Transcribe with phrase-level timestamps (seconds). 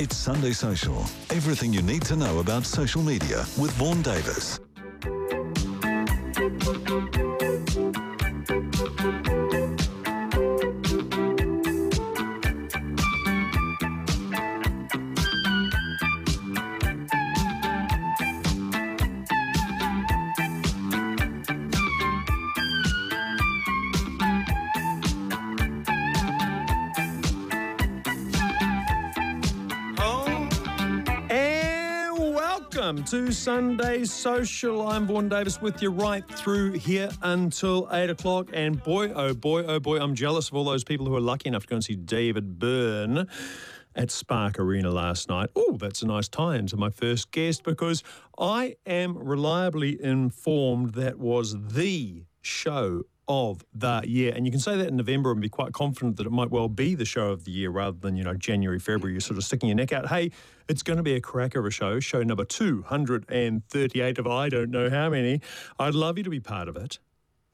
[0.00, 1.02] It's Sunday Social.
[1.30, 4.60] Everything you need to know about social media with Vaughan Davis.
[33.32, 34.88] Sunday Social.
[34.88, 38.48] I'm Vaughan Davis with you right through here until 8 o'clock.
[38.52, 41.48] And boy, oh boy, oh boy, I'm jealous of all those people who are lucky
[41.48, 43.26] enough to go and see David Byrne
[43.94, 45.50] at Spark Arena last night.
[45.54, 48.02] Oh, that's a nice tie into my first guest because
[48.38, 54.32] I am reliably informed that was the show of the year.
[54.34, 56.68] And you can say that in November and be quite confident that it might well
[56.68, 59.44] be the show of the year rather than, you know, January, February, you're sort of
[59.44, 60.08] sticking your neck out.
[60.08, 60.30] Hey,
[60.68, 64.70] it's going to be a cracker of a show, show number 238 of I don't
[64.70, 65.40] know how many.
[65.78, 66.98] I'd love you to be part of it.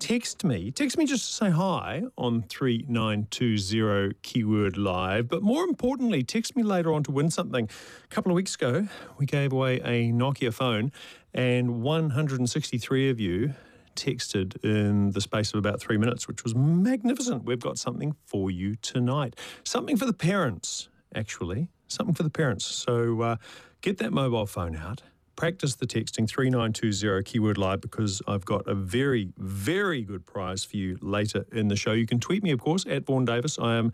[0.01, 5.29] Text me, text me just to say hi on 3920 keyword live.
[5.29, 7.69] But more importantly, text me later on to win something.
[8.05, 10.93] A couple of weeks ago, we gave away a Nokia phone,
[11.33, 13.55] and 163 of you
[13.95, 17.45] texted in the space of about three minutes, which was magnificent.
[17.45, 19.37] We've got something for you tonight.
[19.65, 21.69] Something for the parents, actually.
[21.89, 22.65] Something for the parents.
[22.65, 23.37] So uh,
[23.81, 25.03] get that mobile phone out.
[25.37, 30.77] Practice the texting 3920 keyword live because I've got a very, very good prize for
[30.77, 31.93] you later in the show.
[31.93, 33.59] You can tweet me, of course, at Vaughan Davis.
[33.59, 33.93] I am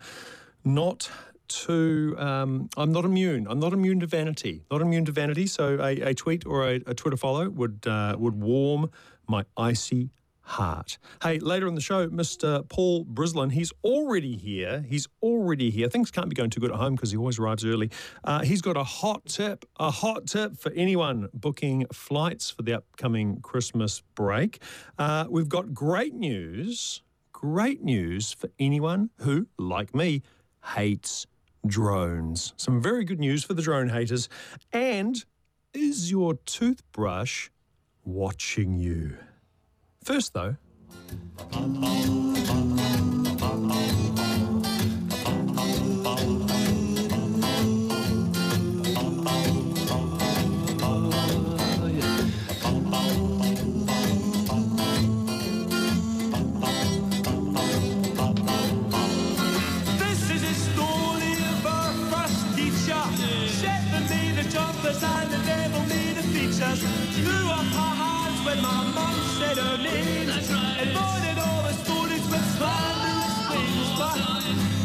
[0.63, 1.09] not
[1.51, 3.47] to um, I'm not immune.
[3.49, 4.63] I'm not immune to vanity.
[4.71, 5.47] Not immune to vanity.
[5.47, 8.89] So a, a tweet or a, a Twitter follow would uh, would warm
[9.27, 10.97] my icy heart.
[11.23, 12.67] Hey, later in the show, Mr.
[12.67, 14.83] Paul Brislin, he's already here.
[14.87, 15.87] He's already here.
[15.87, 17.89] Things can't be going too good at home because he always arrives early.
[18.23, 22.73] Uh, he's got a hot tip, a hot tip for anyone booking flights for the
[22.73, 24.61] upcoming Christmas break.
[24.97, 30.21] Uh, we've got great news, great news for anyone who, like me,
[30.75, 31.27] hates
[31.65, 32.53] drones.
[32.57, 34.27] Some very good news for the drone haters.
[34.73, 35.23] And
[35.73, 37.49] is your toothbrush
[38.05, 39.17] watching you?
[40.03, 40.55] First, though,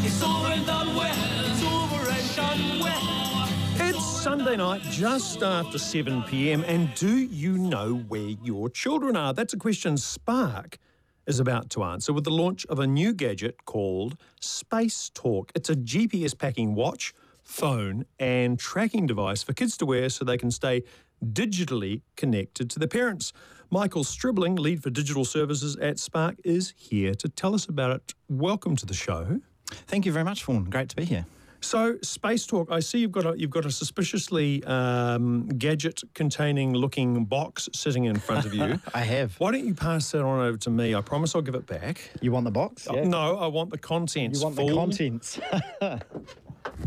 [0.07, 0.87] it's over and done.
[0.89, 6.63] It's over and done Sunday night just after 7 pm.
[6.65, 9.33] And do you know where your children are?
[9.33, 10.77] That's a question Spark
[11.25, 15.51] is about to answer with the launch of a new gadget called Space Talk.
[15.55, 17.13] It's a GPS packing watch,
[17.43, 20.83] phone, and tracking device for kids to wear so they can stay
[21.23, 23.33] digitally connected to their parents.
[23.69, 28.13] Michael Stribling, lead for digital services at Spark, is here to tell us about it.
[28.29, 29.41] Welcome to the show.
[29.87, 30.65] Thank you very much, Vaughan.
[30.69, 31.25] Great to be here.
[31.59, 32.71] So, Space Talk.
[32.71, 38.17] I see you've got a you've got a suspiciously um, gadget-containing looking box sitting in
[38.17, 38.79] front of you.
[38.93, 39.35] I have.
[39.39, 40.93] Why don't you pass that on over to me?
[40.93, 42.11] I promise I'll give it back.
[42.21, 42.87] You want the box?
[42.87, 44.39] Oh, No, I want the contents.
[44.39, 44.67] You want fool.
[44.67, 45.39] the contents?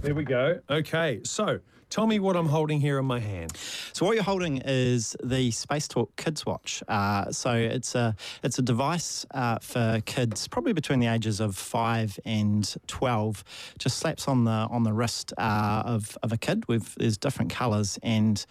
[0.03, 0.61] There we go.
[0.71, 1.59] Okay, so
[1.91, 3.53] tell me what I'm holding here in my hand.
[3.93, 6.83] so what you're holding is the Space Talk Kids Watch.
[6.89, 11.57] Uh, so it's a it's a device uh, for kids, probably between the ages of
[11.57, 13.45] five and twelve.
[13.79, 16.67] Just slaps on the on the wrist uh, of of a kid.
[16.69, 18.45] With there's different colours and.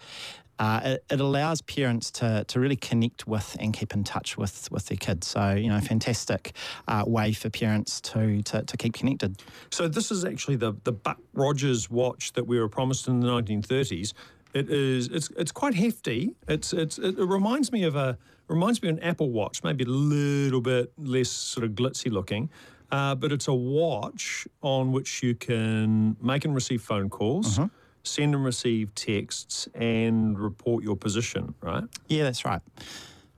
[0.60, 4.70] Uh, it, it allows parents to, to really connect with and keep in touch with,
[4.70, 5.26] with their kids.
[5.26, 6.52] So, you know, fantastic
[6.86, 9.42] uh, way for parents to, to, to keep connected.
[9.70, 13.26] So this is actually the the Buck Rogers watch that we were promised in the
[13.26, 14.12] 1930s.
[14.52, 16.36] It is it's it's quite hefty.
[16.46, 18.18] It's it's it reminds me of a
[18.48, 22.50] reminds me of an Apple Watch, maybe a little bit less sort of glitzy looking.
[22.92, 27.58] Uh, but it's a watch on which you can make and receive phone calls,
[28.02, 31.54] send and receive texts, and report your position.
[31.60, 31.84] Right.
[32.08, 32.60] Yeah, that's right.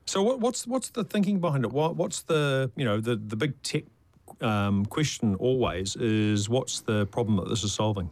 [0.06, 1.72] So what, what's what's the thinking behind it?
[1.72, 3.84] What, what's the you know the the big tech
[4.40, 8.10] um, question always is what's the problem that this is solving?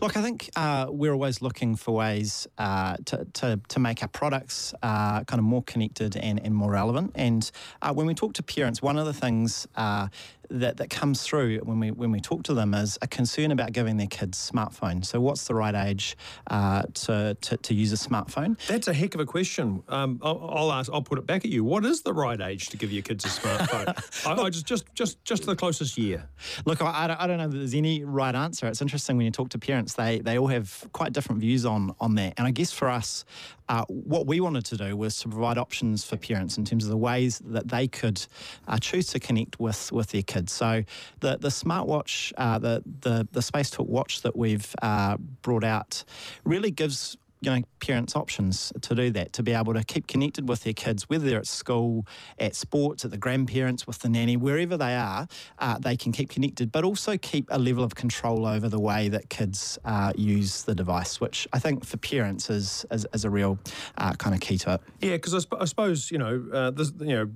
[0.00, 4.08] Look, I think uh, we're always looking for ways uh, to, to, to make our
[4.08, 7.12] products uh, kind of more connected and, and more relevant.
[7.14, 7.50] And
[7.80, 10.08] uh, when we talk to parents, one of the things uh,
[10.52, 13.72] that, that comes through when we when we talk to them is a concern about
[13.72, 15.06] giving their kids smartphones.
[15.06, 16.16] So, what's the right age
[16.48, 18.58] uh, to, to, to use a smartphone?
[18.66, 19.82] That's a heck of a question.
[19.88, 20.90] Um, I'll, I'll ask.
[20.92, 21.64] I'll put it back at you.
[21.64, 24.26] What is the right age to give your kids a smartphone?
[24.26, 26.28] I, I just just just just the closest year.
[26.66, 28.66] Look, I, I, don't, I don't know that there's any right answer.
[28.66, 31.94] It's interesting when you talk to parents; they they all have quite different views on
[32.00, 32.34] on that.
[32.36, 33.24] And I guess for us,
[33.68, 36.90] uh, what we wanted to do was to provide options for parents in terms of
[36.90, 38.26] the ways that they could
[38.68, 40.52] uh, choose to connect with with their kids.
[40.52, 40.84] So
[41.20, 46.04] the the smartwatch, uh, the the the Space Talk watch that we've uh, brought out,
[46.44, 50.48] really gives you know, parents options to do that, to be able to keep connected
[50.48, 52.06] with their kids, whether they're at school,
[52.38, 55.26] at sports, at the grandparents, with the nanny, wherever they are,
[55.58, 59.08] uh, they can keep connected, but also keep a level of control over the way
[59.08, 63.30] that kids uh, use the device, which I think for parents is, is, is a
[63.30, 63.58] real
[63.98, 64.80] uh, kind of key to it.
[65.00, 67.28] Yeah, because I, sp- I, suppose, you know, uh, this, you know,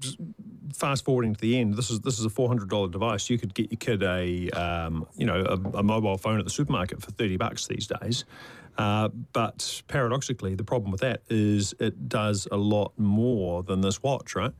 [0.72, 3.28] fast forwarding to the end, this is this is a four hundred dollar device.
[3.30, 6.50] You could get your kid a um, you know a, a, mobile phone at the
[6.50, 8.24] supermarket for thirty bucks these days.
[8.78, 14.02] Uh, but paradoxically, the problem with that is it does a lot more than this
[14.02, 14.52] watch, right?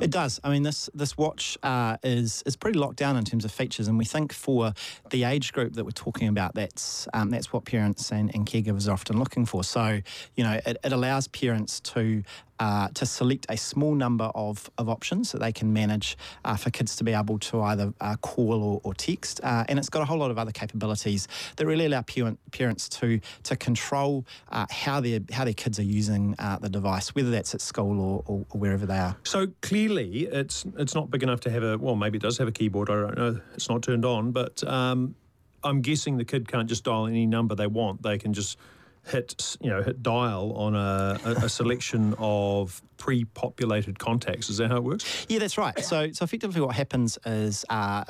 [0.00, 0.40] It does.
[0.44, 3.88] I mean, this this watch uh, is is pretty locked down in terms of features,
[3.88, 4.72] and we think for
[5.10, 8.88] the age group that we're talking about, that's um, that's what parents and, and caregivers
[8.88, 9.64] are often looking for.
[9.64, 10.00] So,
[10.36, 12.22] you know, it, it allows parents to
[12.60, 16.70] uh, to select a small number of, of options that they can manage uh, for
[16.70, 19.40] kids to be able to either uh, call or, or text.
[19.42, 22.88] Uh, and it's got a whole lot of other capabilities that really allow parent, parents
[22.88, 27.30] to to control uh, how their how their kids are using uh, the device, whether
[27.30, 29.16] that's at school or, or, or, wherever they are.
[29.24, 32.48] So clearly, it's it's not big enough to have a well, maybe it does have
[32.48, 32.90] a keyboard.
[32.90, 33.40] I don't know.
[33.54, 35.14] It's not turned on, but um,
[35.62, 38.02] I'm guessing the kid can't just dial any number they want.
[38.02, 38.58] They can just
[39.06, 44.48] hit you know hit dial on a, a, a selection of pre-populated contacts.
[44.48, 45.26] Is that how it works?
[45.28, 45.78] Yeah, that's right.
[45.80, 47.64] So so effectively, what happens is.
[47.68, 48.04] Uh,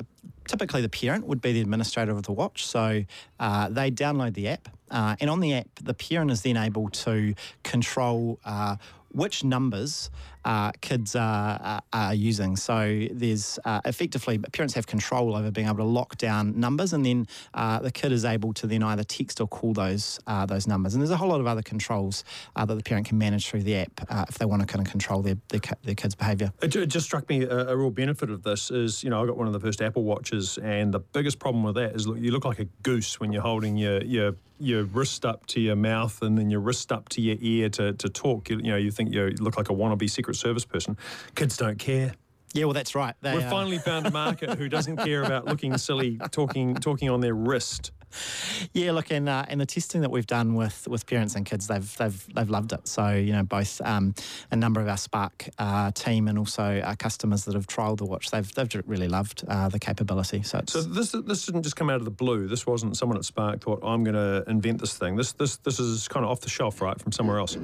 [0.47, 2.67] typically, the parent would be the administrator of the watch.
[2.67, 3.03] So
[3.39, 6.89] uh, they download the app, uh, and on the app, the parent is then able
[6.89, 7.33] to
[7.63, 8.75] control uh,
[9.11, 10.11] which numbers
[10.45, 12.55] uh, kids are, are, using.
[12.55, 17.05] So there's uh, effectively parents have control over being able to lock down numbers, and
[17.05, 20.67] then uh, the kid is able to then either text or call those uh, those
[20.67, 20.93] numbers.
[20.93, 22.23] And there's a whole lot of other controls
[22.55, 24.85] uh, that the parent can manage through the app uh, if they want to kind
[24.85, 26.53] of control their their, their kids' behaviour.
[26.61, 29.25] It, it, just struck me a, a, real benefit of this is you know I
[29.25, 32.19] got one of the first Apple watches, and the biggest problem with that is look,
[32.19, 35.75] you look like a goose when you're holding your your your wrist up to your
[35.75, 38.49] mouth and then your wrist up to your ear to, to talk.
[38.49, 40.97] You, you know, you think you look like a wannabe Secret Service person.
[41.35, 42.13] Kids don't care.
[42.53, 43.15] Yeah, well, that's right.
[43.21, 43.49] They, We've uh...
[43.49, 47.91] finally found a market who doesn't care about looking silly, talking talking on their wrist.
[48.73, 51.67] Yeah, look, and uh, and the testing that we've done with, with parents and kids,
[51.67, 52.87] they've they've they've loved it.
[52.87, 54.13] So you know, both um,
[54.51, 58.05] a number of our Spark uh, team and also our customers that have trialled the
[58.05, 60.43] watch, they've they've really loved uh, the capability.
[60.43, 62.47] So so this this didn't just come out of the blue.
[62.47, 65.15] This wasn't someone at Spark thought I'm going to invent this thing.
[65.15, 67.57] This this this is kind of off the shelf, right, from somewhere else.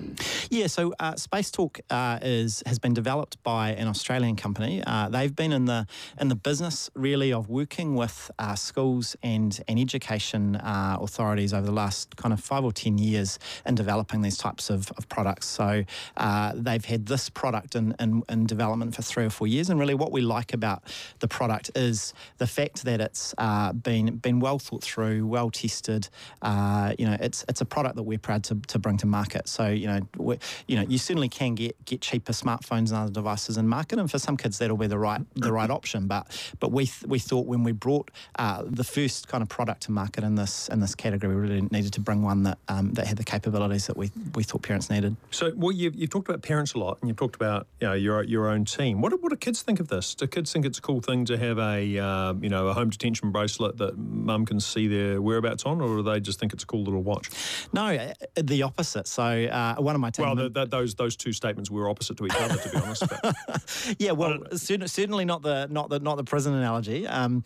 [0.49, 0.67] Yeah.
[0.67, 4.83] So uh, Space Talk uh, is has been developed by an Australian company.
[4.85, 5.87] Uh, they've been in the
[6.19, 12.15] in the business really of working with schools and and education authorities over the last
[12.17, 15.47] kind of five or 10 years in developing these types of, of products.
[15.47, 15.83] So
[16.17, 19.69] uh, they've had this product in, in, in, development for three or four years.
[19.69, 20.83] And really, what we like about
[21.19, 26.09] the product is the fact that it's uh, been, been well thought through, well tested.
[26.41, 29.47] Uh, you know, it's, it's a product that we're proud to, to bring to market.
[29.47, 30.37] So, you know,
[30.67, 33.99] you know, you certainly can get, get cheaper smartphones and other devices in market.
[33.99, 36.07] And for some kids, that'll be the right, the right option.
[36.07, 36.27] But,
[36.59, 39.91] but we, th- we thought when we brought uh, the first kind of product to
[39.91, 41.35] market in this, in this category.
[41.35, 44.43] We really needed to bring one that um, that had the capabilities that we, we
[44.43, 45.15] thought parents needed.
[45.31, 47.93] So, well, you've, you've talked about parents a lot, and you've talked about you know,
[47.93, 49.01] your your own team.
[49.01, 50.15] What do, what do kids think of this?
[50.15, 52.89] Do kids think it's a cool thing to have a uh, you know a home
[52.89, 56.63] detention bracelet that mum can see their whereabouts on, or do they just think it's
[56.63, 57.29] a cool little watch?
[57.73, 59.07] No, uh, the opposite.
[59.07, 60.25] So, uh, one of my team.
[60.25, 63.03] Well, the, the, those those two statements were opposite to each other, to be honest.
[63.99, 67.07] yeah, well, certainly not the not the not the prison analogy.
[67.07, 67.43] Um,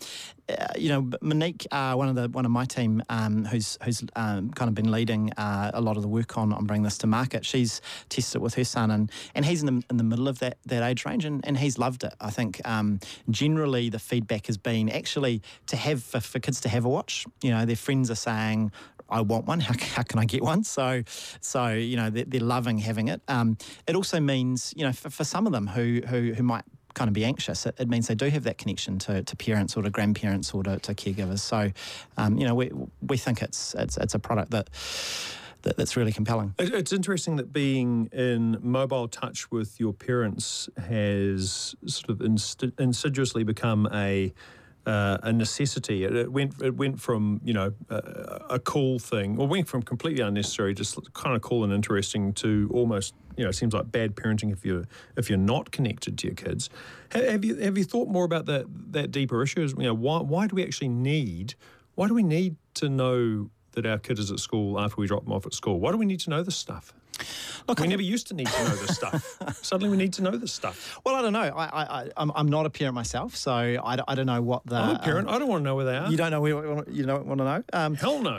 [0.48, 4.02] uh, you know, Monique, uh, one of the one of my team, um, who's who's
[4.14, 6.98] um, kind of been leading uh, a lot of the work on on bringing this
[6.98, 7.44] to market.
[7.44, 10.38] She's tested it with her son, and and he's in the in the middle of
[10.40, 12.14] that that age range, and, and he's loved it.
[12.20, 16.68] I think um, generally the feedback has been actually to have for, for kids to
[16.68, 17.24] have a watch.
[17.42, 18.72] You know, their friends are saying,
[19.08, 19.60] I want one.
[19.60, 20.64] How, how can I get one?
[20.64, 21.02] So,
[21.40, 23.22] so you know, they're, they're loving having it.
[23.28, 23.56] Um,
[23.86, 26.64] it also means, you know, for, for some of them who who, who might
[26.96, 27.66] kind of be anxious.
[27.66, 30.64] It, it means they do have that connection to, to parents or to grandparents or
[30.64, 31.38] to, to caregivers.
[31.40, 31.70] So,
[32.16, 34.70] um, you know, we, we think it's, it's, it's a product that,
[35.62, 36.54] that that's really compelling.
[36.58, 42.20] It- It's interesting that being in mobile touch with your parents has sort of
[42.78, 44.32] insidiously become a
[44.86, 46.04] uh, a necessity.
[46.04, 47.96] It, it went it went from you know a,
[48.50, 52.70] a cool thing, or went from completely unnecessary, just kind of cool and interesting, to
[52.72, 54.84] almost you know seems like bad parenting if you're
[55.16, 56.70] if you're not connected to your kids.
[57.12, 59.62] Ha- Have you have you thought more about that that deeper issue?
[59.62, 61.54] Is, You know why why do we actually need
[61.96, 65.24] why do we need to know that our kid is at school after we drop
[65.24, 65.80] them off at school?
[65.80, 66.94] Why do we need to know this stuff?
[67.68, 69.38] Look, we I never used to need to know this stuff.
[69.62, 70.98] Suddenly we need to know this stuff.
[71.04, 71.40] Well, I don't know.
[71.40, 74.64] I, I, I'm, I'm not a parent myself, so I, don't- I don't know what
[74.66, 74.76] the.
[74.76, 75.28] I'm a parent.
[75.28, 76.08] um, I don't want to know where they are.
[76.10, 76.40] you don't know.
[76.40, 77.62] where- You don't want to know.
[77.72, 78.38] Um, Hell no.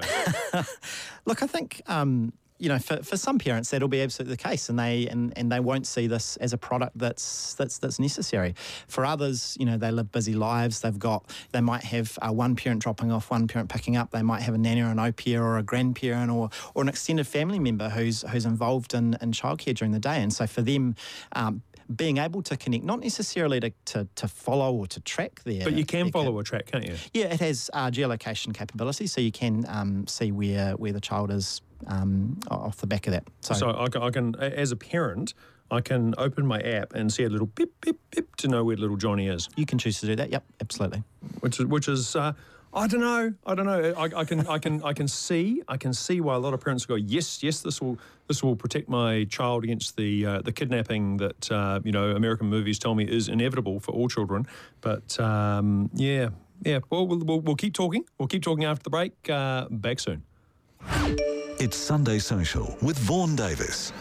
[1.26, 4.70] Look, I think um, you know for, for some parents that'll be absolutely the case,
[4.70, 8.56] and they and, and they won't see this as a product that's that's that's necessary.
[8.88, 10.82] For others, you know, they live busy lives.
[10.82, 14.12] They've got they might have uh, one parent dropping off, one parent picking up.
[14.12, 16.90] They might have a nanny or an au pair or a grandparent or or an
[16.90, 20.62] extended family member who's who's involved in in childcare during the day, and so for
[20.62, 20.96] them.
[21.34, 21.64] Um,
[21.96, 25.64] being able to connect, not necessarily to, to, to follow or to track there.
[25.64, 26.96] But you can follow a track, can't you?
[27.14, 31.32] Yeah, it has uh, geolocation capability, so you can um, see where where the child
[31.32, 33.24] is um, off the back of that.
[33.42, 35.34] So, So I can, I can, as a parent,
[35.70, 38.78] I can open my app and see a little beep, beep, beep to know where
[38.78, 40.32] little Johnny is, you can choose to do that.
[40.32, 41.04] Yep, absolutely.
[41.42, 42.34] which is, which is, uh,
[42.74, 43.94] I don't know, I don't know.
[43.98, 46.62] I, I can, I can, I can see, I can see why a lot of
[46.62, 50.52] parents go, yes, yes, this will, this will protect my child against the, uh, the
[50.52, 54.46] kidnapping that uh, you know American movies tell me is inevitable for all children.
[54.82, 56.30] But um, yeah,
[56.64, 56.80] yeah.
[56.90, 58.04] Well, we'll, we'll, we'll keep talking.
[58.18, 59.14] We'll keep talking after the break.
[59.30, 60.24] Uh, back soon.
[61.60, 63.92] It's Sunday Social with Vaughan Davis.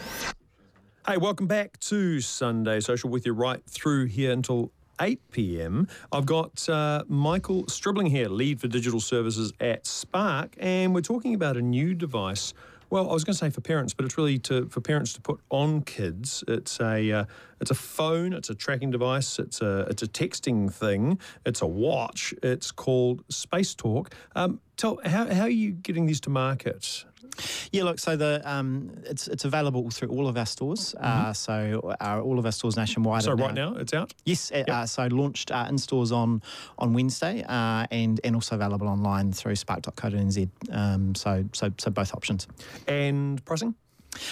[1.07, 4.71] Hey, welcome back to Sunday Social with you right through here until
[5.01, 5.87] 8 p.m.
[6.11, 11.33] I've got uh, Michael Stribling here, lead for digital services at Spark, and we're talking
[11.33, 12.53] about a new device.
[12.91, 15.21] Well, I was going to say for parents, but it's really to, for parents to
[15.21, 16.43] put on kids.
[16.47, 17.25] It's a uh,
[17.59, 21.67] it's a phone, it's a tracking device, it's a it's a texting thing, it's a
[21.67, 22.35] watch.
[22.43, 24.13] It's called Space Talk.
[24.35, 27.03] Um, tell how how are you getting these to market?
[27.71, 30.95] Yeah, look, so the um, it's it's available through all of our stores.
[30.99, 33.23] Uh, so uh, all of our stores nationwide.
[33.23, 34.13] So right now it's out.
[34.25, 36.41] Yes, uh, uh, so launched uh, in stores on
[36.77, 40.49] on Wednesday, uh, and and also available online through spark.co.nz.
[40.71, 42.47] Um, so so so both options.
[42.87, 43.75] And pricing?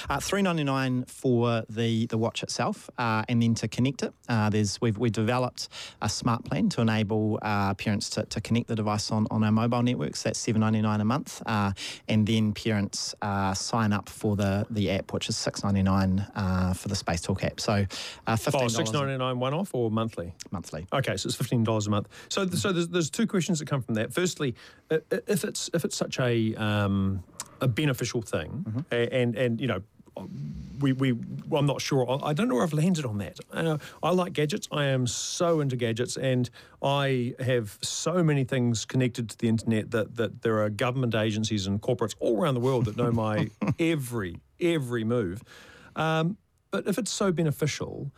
[0.09, 4.13] Uh, Three ninety nine for the the watch itself, uh, and then to connect it,
[4.29, 5.69] uh, there's we've we developed
[6.01, 9.51] a smart plan to enable uh, parents to, to connect the device on, on our
[9.51, 10.23] mobile networks.
[10.23, 11.71] That's seven ninety nine a month, uh,
[12.07, 16.25] and then parents uh, sign up for the the app, which is six ninety nine
[16.35, 17.59] uh, for the Space Talk app.
[17.59, 17.85] So
[18.27, 20.33] uh, fifteen Oh, dollars six ninety nine one off or monthly?
[20.51, 20.87] monthly.
[20.93, 22.07] Okay, so it's fifteen dollars a month.
[22.29, 24.13] So, so there's, there's two questions that come from that.
[24.13, 24.55] Firstly,
[24.89, 27.23] if it's if it's such a um,
[27.61, 29.81] a beneficial thing, a- and and you know,
[30.79, 31.11] we we
[31.47, 32.05] well, I'm not sure.
[32.23, 33.37] I- don't know where I've landed on that.
[33.51, 34.67] Uh, I like gadgets.
[34.71, 36.49] I am so into gadgets, and
[36.81, 41.67] I have so many things connected to the internet that that there are government agencies
[41.67, 45.43] and corporates all around the world that know my every every move.
[45.95, 46.37] Um,
[46.71, 48.11] but if it's so beneficial,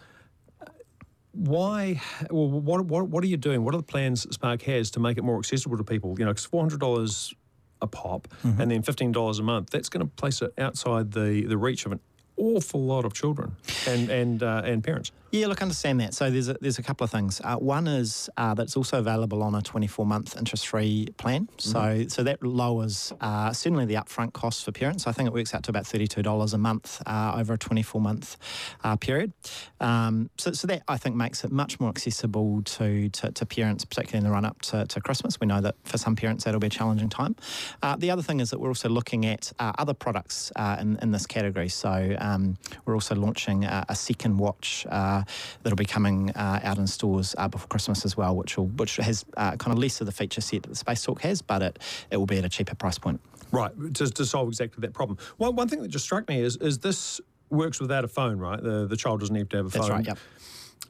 [1.34, 2.02] why
[2.32, 5.00] well what, what what are you doing what are the plans that spark has to
[5.00, 7.34] make it more accessible to people you know because $400
[7.82, 11.58] a pop and then $15 a month that's going to place it outside the the
[11.58, 12.00] reach of an
[12.38, 13.56] awful lot of children
[13.88, 16.14] and and uh, and parents Yeah, look, understand that.
[16.14, 17.42] So there's a, there's a couple of things.
[17.44, 21.50] Uh, one is uh, that it's also available on a 24 month interest free plan.
[21.58, 25.06] So so that lowers uh, certainly the upfront cost for parents.
[25.06, 28.38] I think it works out to about $32 a month uh, over a 24 month
[28.86, 29.34] uh, period.
[29.82, 33.84] Um, so, so that I think makes it much more accessible to, to, to parents,
[33.84, 35.40] particularly in the run up to, to Christmas.
[35.42, 37.36] We know that for some parents that'll be a challenging time.
[37.84, 40.98] Uh, the other thing is that we're also looking at uh, other products uh, in,
[41.02, 41.68] in this category.
[41.68, 45.17] So um, we're also launching a, a second watch uh,
[45.64, 48.98] that'll be coming uh, out in stores uh, before Christmas as well, which will which
[48.98, 51.62] has uh, kind of less of the feature set that the Space Talk has, but
[51.62, 51.80] it
[52.12, 53.20] it will be at a cheaper price point.
[53.52, 56.58] right to, to solve exactly that problem one, one thing that just struck me is
[56.58, 59.70] is this works without a phone right the the child doesn't have to have a
[59.70, 60.08] That's phone right.
[60.08, 60.18] Yep.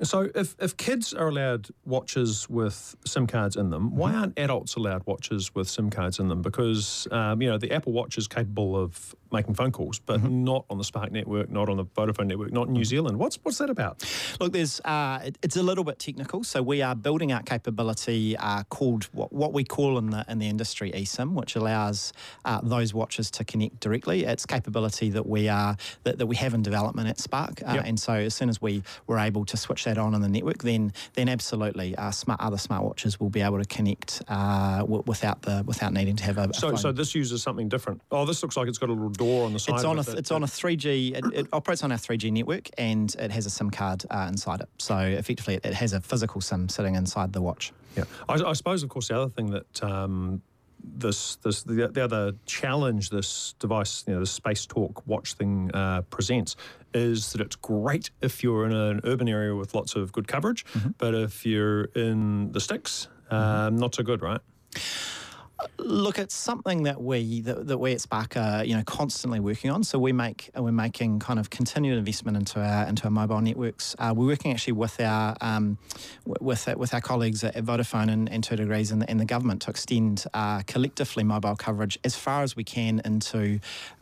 [0.03, 4.75] So, if, if kids are allowed watches with SIM cards in them, why aren't adults
[4.75, 6.43] allowed watches with SIM cards in them?
[6.43, 10.65] Because, um, you know, the Apple Watch is capable of making phone calls, but not
[10.69, 13.17] on the Spark network, not on the Vodafone network, not in New Zealand.
[13.19, 14.03] What's what's that about?
[14.39, 16.43] Look, there's uh, it, it's a little bit technical.
[16.43, 20.39] So we are building out capability uh, called what, what we call in the in
[20.39, 22.13] the industry eSIM, which allows
[22.45, 24.25] uh, those watches to connect directly.
[24.25, 27.83] It's capability that we are that, that we have in development at Spark, uh, Yep.
[27.85, 30.59] and so as soon as we were able to switch that on in the network,
[30.63, 35.41] then then absolutely, uh, smart other smartwatches will be able to connect uh, w- without
[35.43, 36.43] the without needing to have a.
[36.49, 36.77] a So, phone.
[36.77, 38.01] so this uses something different.
[38.11, 39.75] Oh, this looks like it's got a little door on the side.
[39.75, 41.17] It's of on a it it's on a 3G.
[41.17, 44.61] It, it operates on our 3G network, and it has a SIM card uh, inside
[44.61, 44.69] it.
[44.77, 47.73] So effectively, it, it has a physical SIM sitting inside the watch.
[47.95, 50.41] Yeah, I, I suppose, of course, the other thing that um,
[50.83, 55.71] this this the, the other challenge this device, you know, the Space Talk watch thing
[55.73, 56.55] uh, presents
[56.93, 60.65] is that it's great if you're in an urban area with lots of good coverage,
[60.97, 64.39] but if you're in the sticks, um, not so good, right?
[65.79, 69.71] Look, it's something that we that, that we at Spark are you know constantly working
[69.71, 69.83] on.
[69.83, 73.95] So we make we're making kind of continued investment into our into our mobile networks.
[73.97, 75.77] Uh, we're working actually with our um,
[76.25, 79.63] with with our colleagues at Vodafone and, and Two Degrees and the, and the government
[79.63, 83.59] to extend uh, collectively mobile coverage as far as we can into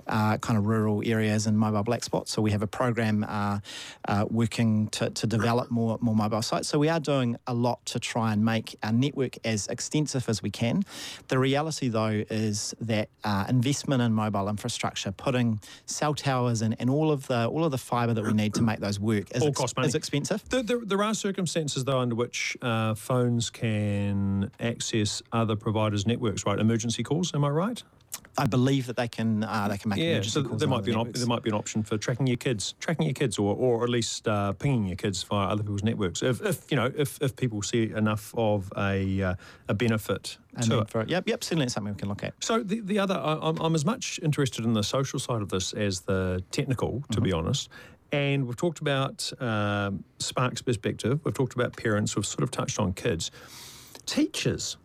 [0.08, 2.32] uh, kind of rural areas and mobile black spots.
[2.32, 3.60] So we have a program uh,
[4.08, 6.68] uh, working to, to develop more more mobile sites.
[6.68, 10.44] So we are doing a lot to try and make our network as extensive as
[10.44, 10.84] we can.
[11.30, 16.90] The reality, though, is that uh, investment in mobile infrastructure, putting cell towers and, and
[16.90, 19.42] all of the all of the fibre that we need to make those work, is,
[19.44, 19.88] All cost money.
[19.88, 20.40] is expensive.
[20.50, 26.46] There, there, there are circumstances, though, under which uh, phones can access other providers' networks,
[26.46, 26.60] right?
[26.60, 27.84] Emergency calls, am I right?
[28.38, 30.98] I believe that they can uh, they can make Yeah, so there might be an
[30.98, 33.84] op- there might be an option for tracking your kids, tracking your kids, or, or
[33.84, 36.22] at least uh, pinging your kids via other people's networks.
[36.22, 39.36] If, if you know, if, if people see enough of a uh,
[39.70, 40.90] a benefit A to it.
[40.90, 41.10] for it.
[41.10, 42.34] Yep, yep, certainly it's something we can look at.
[42.44, 45.50] So the, the other, I- I'm, I'm as much interested in the social side of
[45.50, 47.70] this as the technical, to be honest.
[48.12, 51.20] And we've talked about um, Spark's perspective.
[51.24, 52.16] We've talked about parents.
[52.16, 53.32] We've sort of touched on kids.
[54.06, 54.78] Teachers.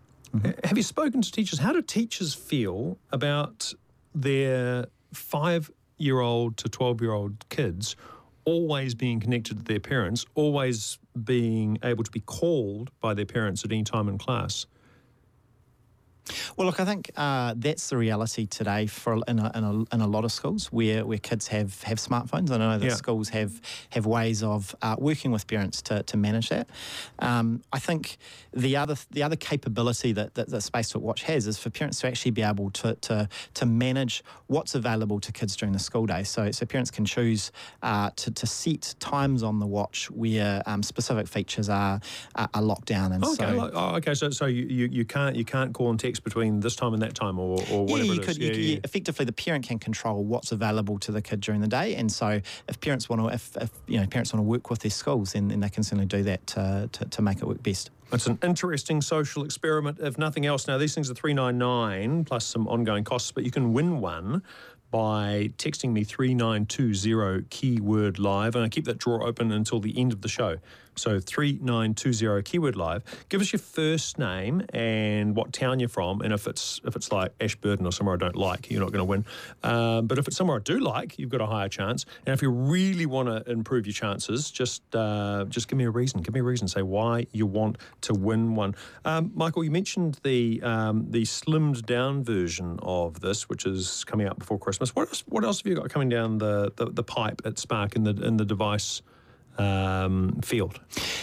[0.44, 1.58] H- Have you spoken to teachers?
[1.58, 3.72] How do teachers feel about
[4.14, 7.96] their five-year-old to twelve-year-old kids
[8.46, 13.64] always being connected to their parents, always being able to be called by their parents
[13.64, 14.66] at any time in class?
[16.56, 20.00] Well, look, I think uh, that's the reality today for in a, in a, in
[20.00, 22.50] a lot of schools where, where kids have, have smartphones.
[22.50, 22.94] I know that Yeah.
[22.94, 23.60] schools have
[23.90, 26.68] have ways of uh, working with parents to, to manage that.
[27.18, 28.16] Um, I think
[28.52, 32.00] the other the other capability that, that the Space Talk Watch has is for parents
[32.00, 36.06] to actually be able to, to to manage what's available to kids during the school
[36.06, 36.22] day.
[36.22, 37.50] So so parents can choose
[37.82, 42.00] uh, to, to set times on the watch where um, specific features are,
[42.36, 43.12] are locked down.
[43.12, 44.14] And Okay, so oh, okay.
[44.14, 47.02] So, so you, you, you can't you can't call and text between this time and
[47.02, 48.26] that time, or, or whatever yeah, you it is.
[48.26, 48.42] could.
[48.42, 51.68] you could- yeah, effectively, the parent can control what's available to the kid during the
[51.68, 54.70] day, and so if parents want to, if, if you know, parents want to work
[54.70, 57.44] with their schools, then, then they can certainly do that to, to, to make it
[57.44, 57.90] work best.
[58.12, 60.66] It's an interesting social experiment, if nothing else.
[60.66, 64.00] Now, these things are three nine nine plus some ongoing costs, but you can win
[64.00, 64.42] one
[64.90, 69.52] by texting me three nine two zero keyword live, and I keep that drawer open
[69.52, 70.56] until the end of the show.
[70.96, 73.02] So three nine two zero keyword live.
[73.28, 77.12] Give us your first name and what town you're from, and if it's if it's
[77.12, 79.24] like Ashburton or somewhere I don't like, you're not going to win.
[79.62, 82.04] Um, but if it's somewhere I do like, you've got a higher chance.
[82.26, 85.90] And if you really want to improve your chances, just uh, just give me a
[85.90, 86.20] reason.
[86.22, 86.68] Give me a reason.
[86.68, 88.74] Say why you want to win one.
[89.04, 94.26] Um, Michael, you mentioned the um, the slimmed down version of this, which is coming
[94.26, 94.79] out before Christmas.
[94.80, 97.96] What else, what else have you got coming down the, the, the pipe at Spark
[97.96, 99.02] in the in the device
[99.58, 100.80] um, field?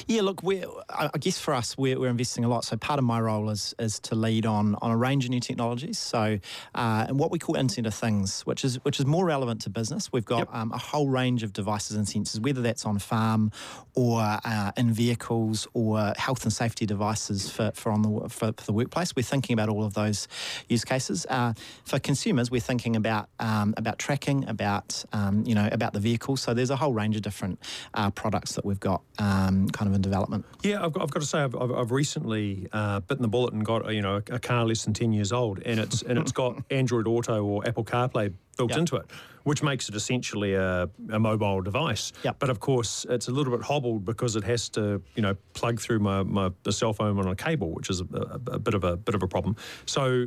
[0.07, 2.63] Yeah, look, we're, I I guess for us, we're, we're investing a lot.
[2.65, 5.39] So part of my role is is to lead on on a range of new
[5.39, 5.97] technologies.
[5.99, 6.39] So
[6.75, 9.69] uh, and what we call Internet of Things, which is which is more relevant to
[9.69, 10.11] business.
[10.11, 10.49] We've got Yep.
[10.53, 13.51] um, a whole range of devices and sensors, whether that's on farm
[13.95, 18.65] or uh, in vehicles or health and safety devices for, for on the for, for
[18.65, 19.15] the workplace.
[19.15, 20.27] We're thinking about all of those
[20.69, 21.25] use cases.
[21.29, 21.53] Uh,
[21.85, 26.37] for consumers, we're thinking about um, about tracking, about um, you know about the vehicle.
[26.37, 27.59] So there's a whole range of different
[27.93, 30.43] uh, products that we've got um, kind of in development.
[30.63, 33.53] Yeah, I've got, I've got to say, I've, I've, I've recently uh, bitten the bullet
[33.53, 36.31] and got you know a car less than ten years old, and it's and it's
[36.31, 38.79] got Android Auto or Apple CarPlay built Yep.
[38.79, 39.05] into it,
[39.43, 42.11] which makes it essentially a, a mobile device.
[42.23, 42.37] Yep.
[42.39, 45.79] But of course, it's a little bit hobbled because it has to you know plug
[45.79, 48.73] through my, my the cell phone on a cable, which is a, a, a bit
[48.73, 49.55] of a bit of a problem.
[49.85, 50.25] So.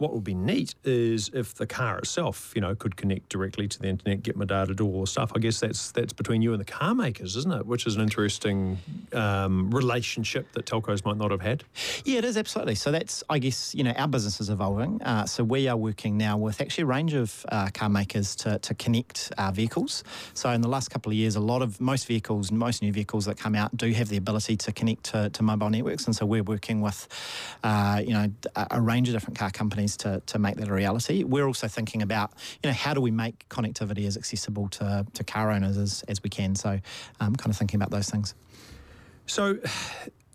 [0.00, 3.78] What would be neat is if the car itself, you know, could connect directly to
[3.78, 5.30] the internet, get my data, do all the stuff.
[5.36, 7.66] I guess that's that's between you and the car makers, isn't it?
[7.66, 8.78] Which is an interesting
[9.12, 11.64] um, relationship that telcos might not have had.
[12.06, 12.76] Yeah, it is absolutely.
[12.76, 15.02] So that's, I guess, you know, our business is evolving.
[15.02, 18.58] Uh, so we are working now with actually a range of uh, car makers to,
[18.58, 20.02] to connect our vehicles.
[20.32, 23.26] So in the last couple of years, a lot of most vehicles, most new vehicles
[23.26, 26.24] that come out do have the ability to connect to, to mobile networks, and so
[26.24, 27.06] we're working with,
[27.64, 30.72] uh, you know, a, a range of different car companies to, to make that a
[30.72, 31.24] reality.
[31.24, 35.24] We're also thinking about, you know, how do we make connectivity as accessible to, to
[35.24, 36.54] car owners as, as we can.
[36.54, 36.80] So,
[37.20, 38.34] um, kind of thinking about those things.
[39.26, 39.58] So,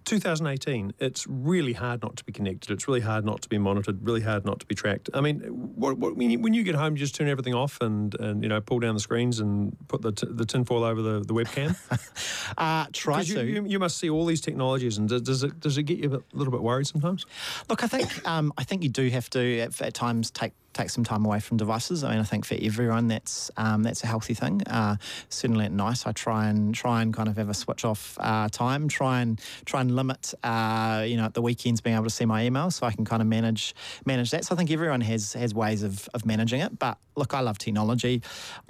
[0.05, 2.71] 2018, it's really hard not to be connected.
[2.71, 4.05] It's really hard not to be monitored.
[4.05, 5.09] Really hard not to be tracked.
[5.13, 7.79] I mean, what, what, when, you, when you get home, you just turn everything off
[7.81, 11.01] and, and you know pull down the screens and put the t- the tinfoil over
[11.01, 11.75] the, the webcam.
[12.57, 13.43] Uh, try 'Cause you, to.
[13.45, 16.05] you, you must see all these technologies, and does, does it does it get you
[16.05, 17.25] a bit- little bit worried sometimes?
[17.69, 20.89] Look, I think um, I think you do have to at, at times take take
[20.89, 22.03] some time away from devices.
[22.03, 24.61] I mean, I think for everyone that's um, that's a healthy thing.
[24.67, 24.97] Uh,
[25.29, 28.49] certainly at night, I try and try and kind of have a switch off uh,
[28.49, 28.87] time.
[28.87, 32.25] Try and try and limit, uh, you know, at the weekends being able to see
[32.25, 33.73] my emails, so I can kind of manage
[34.05, 34.45] manage that.
[34.45, 36.77] So I think everyone has has ways of, of managing it.
[36.77, 38.21] But look, I love technology.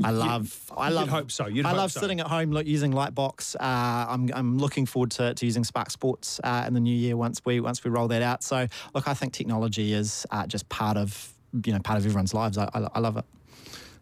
[0.03, 1.47] I love I love hope so.
[1.47, 1.99] You'd I love so.
[1.99, 3.55] sitting at home look, using Lightbox.
[3.55, 7.17] Uh, I'm, I'm looking forward to, to using Spark Sports uh, in the new year
[7.17, 8.43] once we once we roll that out.
[8.43, 12.33] So look, I think technology is uh, just part of you know part of everyone's
[12.33, 12.57] lives.
[12.57, 13.25] I, I, I love it.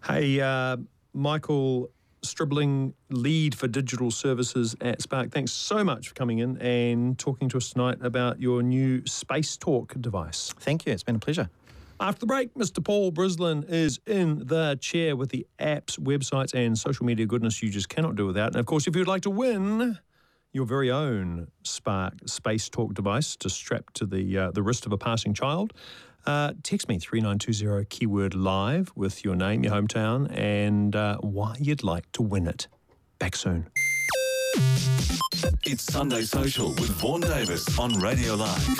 [0.05, 0.77] Hey, uh,
[1.13, 1.89] Michael
[2.23, 5.31] Stribling, lead for digital services at Spark.
[5.31, 9.57] Thanks so much for coming in and talking to us tonight about your new Space
[9.57, 10.53] Talk device.
[10.59, 10.93] Thank you.
[10.93, 11.49] It's been a pleasure.
[11.99, 12.83] After the break, Mr.
[12.83, 17.69] Paul Brislin is in the chair with the apps, websites, and social media goodness you
[17.69, 18.47] just cannot do without.
[18.47, 19.99] And of course, if you'd like to win
[20.53, 24.91] your very own Spark Space Talk device to strap to the uh, the wrist of
[24.91, 25.73] a passing child,
[26.25, 31.83] uh, text me 3920 keyword live with your name, your hometown, and uh, why you'd
[31.83, 32.67] like to win it.
[33.19, 33.67] Back soon.
[35.65, 38.77] It's Sunday Social with Vaughan Davis on Radio Live.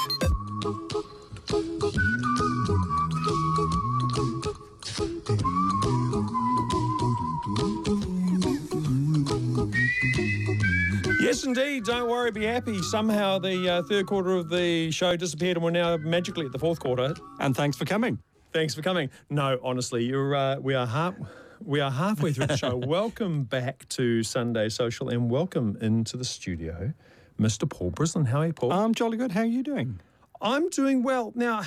[11.24, 11.86] Yes, indeed.
[11.86, 12.82] Don't worry, be happy.
[12.82, 16.60] Somehow the uh, third quarter of the show disappeared, and we're now magically at the
[16.60, 17.16] fourth quarter.
[17.40, 18.20] And thanks for coming.
[18.52, 19.10] Thanks for coming.
[19.30, 21.16] No, honestly, you're uh, we are half
[21.62, 22.76] we are halfway through the show.
[22.88, 26.92] welcome back to Sunday Social, and welcome into the studio,
[27.40, 27.70] Mr.
[27.70, 28.28] Paul Brislin.
[28.28, 28.74] How are you, Paul?
[28.74, 29.32] I'm jolly good.
[29.32, 30.02] How are you doing?
[30.42, 31.32] I'm doing well.
[31.36, 31.62] Now,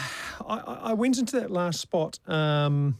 [0.46, 2.18] I, I went into that last spot.
[2.28, 2.98] Um,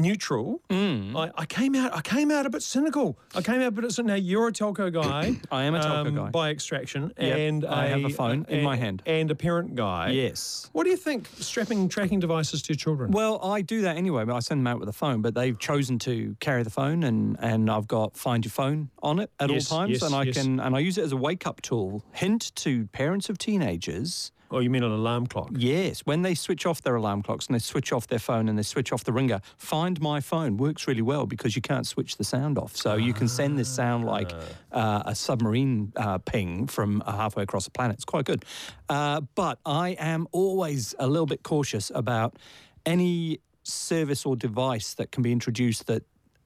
[0.00, 0.60] neutral.
[0.70, 1.16] Mm.
[1.16, 1.94] I, I came out.
[1.94, 3.18] I came out a bit cynical.
[3.34, 3.98] I came out a bit.
[4.04, 5.36] Now you're a telco guy.
[5.50, 6.28] I am a telco um, guy.
[6.30, 9.02] by extraction, Yep, and I have a phone in my hand.
[9.06, 10.10] and a parent guy.
[10.10, 10.68] Yes.
[10.72, 11.28] What do you think?
[11.38, 13.10] Strapping tracking devices to your children.
[13.10, 15.22] Well, I do that anyway, but I send them out with a phone.
[15.22, 19.18] But they've chosen to carry the phone, and, and I've got Find Your Phone on
[19.18, 20.36] it at Yes, all times, yes, and I yes.
[20.36, 22.02] can and I use it as a wake up tool.
[22.12, 25.50] Hint to parents of teenagers: Oh, you mean an alarm clock?
[25.52, 28.58] yes, when they switch off their alarm clocks and they switch off their phone and
[28.58, 32.16] they switch off the ringer, Find My Phone works really well because you can't switch
[32.16, 32.76] the sound off.
[32.76, 34.32] So you can send this sound like
[34.72, 37.94] uh, a submarine uh, ping from uh, halfway across the planet.
[37.94, 38.44] It's quite good.
[38.88, 42.36] Uh, but I am always a little bit cautious about
[42.84, 46.02] any service or device that can be introduced that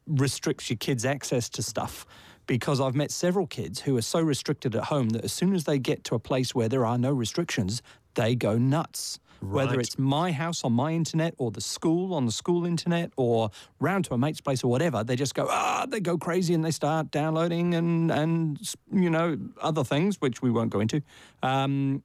[0.06, 2.06] restricts your kids' access to stuff.
[2.46, 5.64] Because I've met several kids who are so restricted at home that as soon as
[5.64, 7.83] they get to a place where there are no restrictions,
[8.14, 9.18] they go nuts.
[9.40, 9.66] Right.
[9.66, 13.50] Whether it's my house on my internet or the school on the school internet or
[13.78, 16.64] round to a mate's place or whatever, they just go, ah, they go crazy and
[16.64, 18.59] they start downloading and, and
[18.92, 21.02] you know, other things, which we won't go into.
[21.42, 22.02] Um,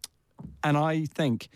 [0.63, 1.49] and I think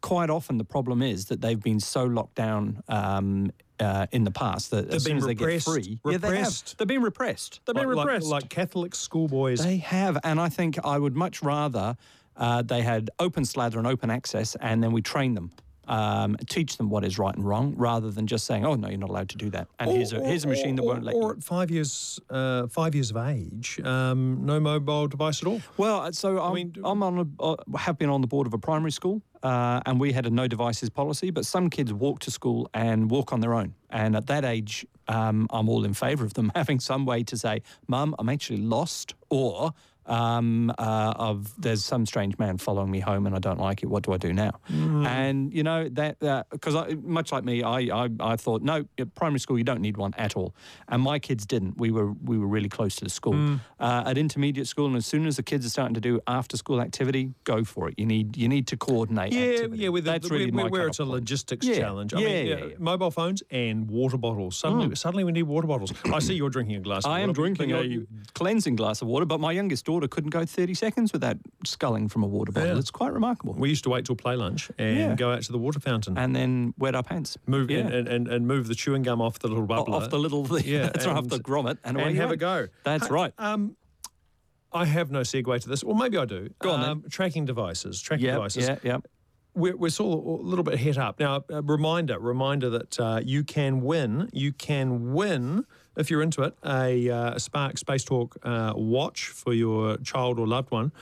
[0.00, 4.30] quite often the problem is that they've been so locked down um, uh, in the
[4.30, 6.74] past that as been soon as they get repressed- free, yeah, they have.
[6.78, 7.60] They've been repressed.
[7.66, 8.26] They've been like, like- repressed.
[8.28, 9.62] like Catholic schoolboys.
[9.62, 11.96] They have, and I think I would much rather
[12.36, 15.50] uh, they had open slather and open access, and then we train them,
[15.86, 18.98] um, teach them what is right and wrong, rather than just saying, "Oh no, you're
[18.98, 21.22] not allowed to do that." And here's a here's a machine that won't let or
[21.22, 21.30] you.
[21.32, 25.60] at five years, uh, five years of age, um, no mobile device at all.
[25.76, 28.54] Well, uh, so I'm, mean, I'm on a, uh, have been on the board of
[28.54, 31.30] a primary school, uh, and we had a no devices policy.
[31.30, 34.86] But some kids walk to school and walk on their own, and at that age,
[35.08, 38.58] um, I'm all in favour of them having some way to say, "Mum, I'm actually
[38.58, 39.72] lost," or
[40.06, 43.86] um, uh, of there's some strange man following me home and I don't like it.
[43.86, 44.52] What do I do now?
[44.68, 46.18] And you know that
[46.50, 49.80] because I much like me, I, I I thought no, at primary school you don't
[49.80, 50.54] need one at all,
[50.88, 51.78] and my kids didn't.
[51.78, 53.58] We were we were really close to the school.
[53.78, 56.56] Uh, at intermediate school, and as soon as the kids are starting to do after
[56.56, 57.94] school activity, go for it.
[57.98, 59.32] You need you need to coordinate.
[59.32, 59.82] Yeah, activity.
[59.82, 59.88] yeah.
[59.88, 62.14] With the, That's where, really my where it's a logistics Yeah, challenge.
[62.14, 62.74] I yeah, mean, yeah, uh, yeah.
[62.78, 64.56] mobile phones and water bottles.
[64.56, 65.92] Suddenly, suddenly we need water bottles.
[66.12, 67.04] I see you're drinking a glass.
[67.04, 70.30] Of I am water, drinking a cleansing glass of water, but my youngest daughter couldn't
[70.30, 72.70] go 30 seconds without sculling from a water bottle.
[72.74, 72.78] Yeah.
[72.78, 73.54] It's quite remarkable.
[73.54, 75.14] We used to wait till play lunch and Yeah.
[75.14, 76.18] go out to the water fountain.
[76.18, 77.38] and then wet our pants.
[77.46, 77.78] Move yeah.
[77.78, 79.94] and, and, and, and move the chewing gum off the little bubbler.
[79.94, 82.68] off the little, Yeah, that's right, off the grommet, and, away and have a go.
[82.84, 83.32] That's Hey, right.
[83.38, 83.76] Um,
[84.72, 86.50] I have no segue to this, or maybe I do.
[86.58, 88.00] Go on um, Tracking devices.
[88.02, 88.68] Tracking yeah, devices.
[88.68, 88.98] yeah, yeah.
[89.54, 91.42] we're, we're still a little bit het up now.
[91.48, 94.28] A reminder, reminder that uh, you can win.
[94.32, 95.64] You can win
[95.96, 100.38] if you're into it, a, uh, a Spark Space Talk uh, watch for your child
[100.38, 100.92] or loved one.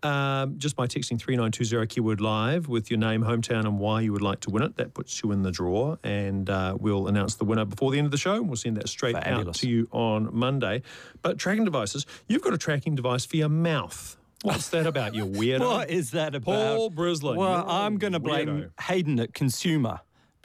[0.00, 4.22] Um, just by texting 3920 keyword live with your name, hometown, and why you would
[4.22, 4.76] like to win it.
[4.76, 8.04] That puts you in the draw, and uh, we'll announce the winner before the end
[8.04, 8.34] of the show.
[8.34, 10.82] And we'll send that straight out to you on Monday.
[11.22, 14.16] But tracking devices, you've got a tracking device for your mouth.
[14.42, 15.60] What's that about, you weirdo?
[15.60, 16.76] What is that about?
[16.76, 18.70] Paul Brislin, Well, I'm going to blame.
[18.80, 19.98] Hayden at consumer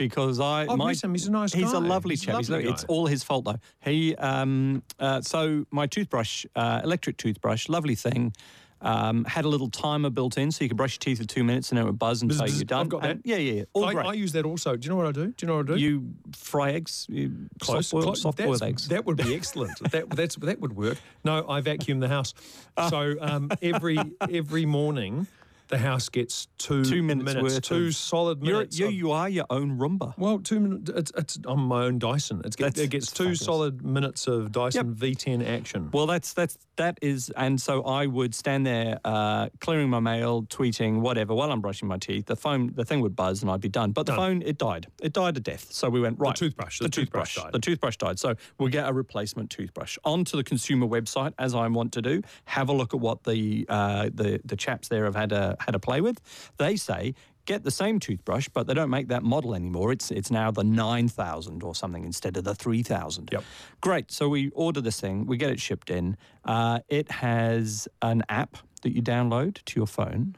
[0.08, 0.66] because I.
[0.68, 1.12] Oh, my, him.
[1.14, 1.78] He's a nice He's guy.
[1.78, 2.38] a lovely He's a chap.
[2.38, 3.60] He's lovely lo- it's all his fault though.
[3.82, 8.34] He um uh, so my toothbrush, uh, electric toothbrush, lovely thing.
[8.82, 11.46] Um, had a little timer built in, so you could brush your teeth for two
[11.46, 12.82] minutes and it would buzz and Bzz, say you're done.
[12.82, 13.20] I've got that.
[13.24, 13.64] yeah, yeah, yeah.
[13.72, 14.06] All I, great.
[14.08, 14.76] I use that also.
[14.76, 15.28] Do you know what I do?
[15.28, 15.80] Do you know what I do?
[15.80, 18.22] you fry eggs, you Close, soft-boiled, close.
[18.24, 18.90] soft-boiled eggs.
[18.90, 19.80] That would be excellent.
[19.92, 20.98] that that's that would work.
[21.24, 22.34] No, I vacuum the house.
[22.90, 25.28] So um, every every morning,
[25.70, 28.80] the house gets two Two minutes worth two solid You're, minutes.
[28.80, 30.14] you, of- you are your own Roomba.
[30.18, 30.92] well, two minutes.
[30.96, 32.42] It's, it's on my own Dyson.
[32.46, 33.40] It's That's- it gets two fabulous.
[33.40, 35.90] solid minutes of Dyson V10 action.
[35.94, 40.42] Well, that's that's that is, and so I would stand there uh, clearing my mail,
[40.44, 42.26] tweeting, whatever, while I'm brushing my teeth.
[42.26, 43.92] The phone, the thing would buzz, and I'd be done.
[43.92, 44.40] But the Done.
[44.40, 44.88] phone, it died.
[45.02, 45.72] It died a death.
[45.72, 46.36] So we went right.
[46.36, 47.44] toothbrush, The, the toothbrush toothbrush.
[47.46, 47.54] died.
[47.54, 48.20] The toothbrush died.
[48.20, 52.24] So we'll get a replacement toothbrush onto the consumer website, as I want to do.
[52.46, 55.76] Have a look at what the uh, the the chaps there have had a had
[55.76, 56.20] a play with.
[56.58, 57.14] They say.
[57.46, 59.92] Get the same toothbrush, but they don't make that model anymore.
[59.92, 63.28] It's it's now the nine thousand or something instead of the three thousand.
[63.34, 63.44] Yep.
[63.82, 64.12] Great.
[64.14, 66.16] So we order this thing, we get it shipped in.
[66.46, 70.38] Uh, it has an app that you download to your phone.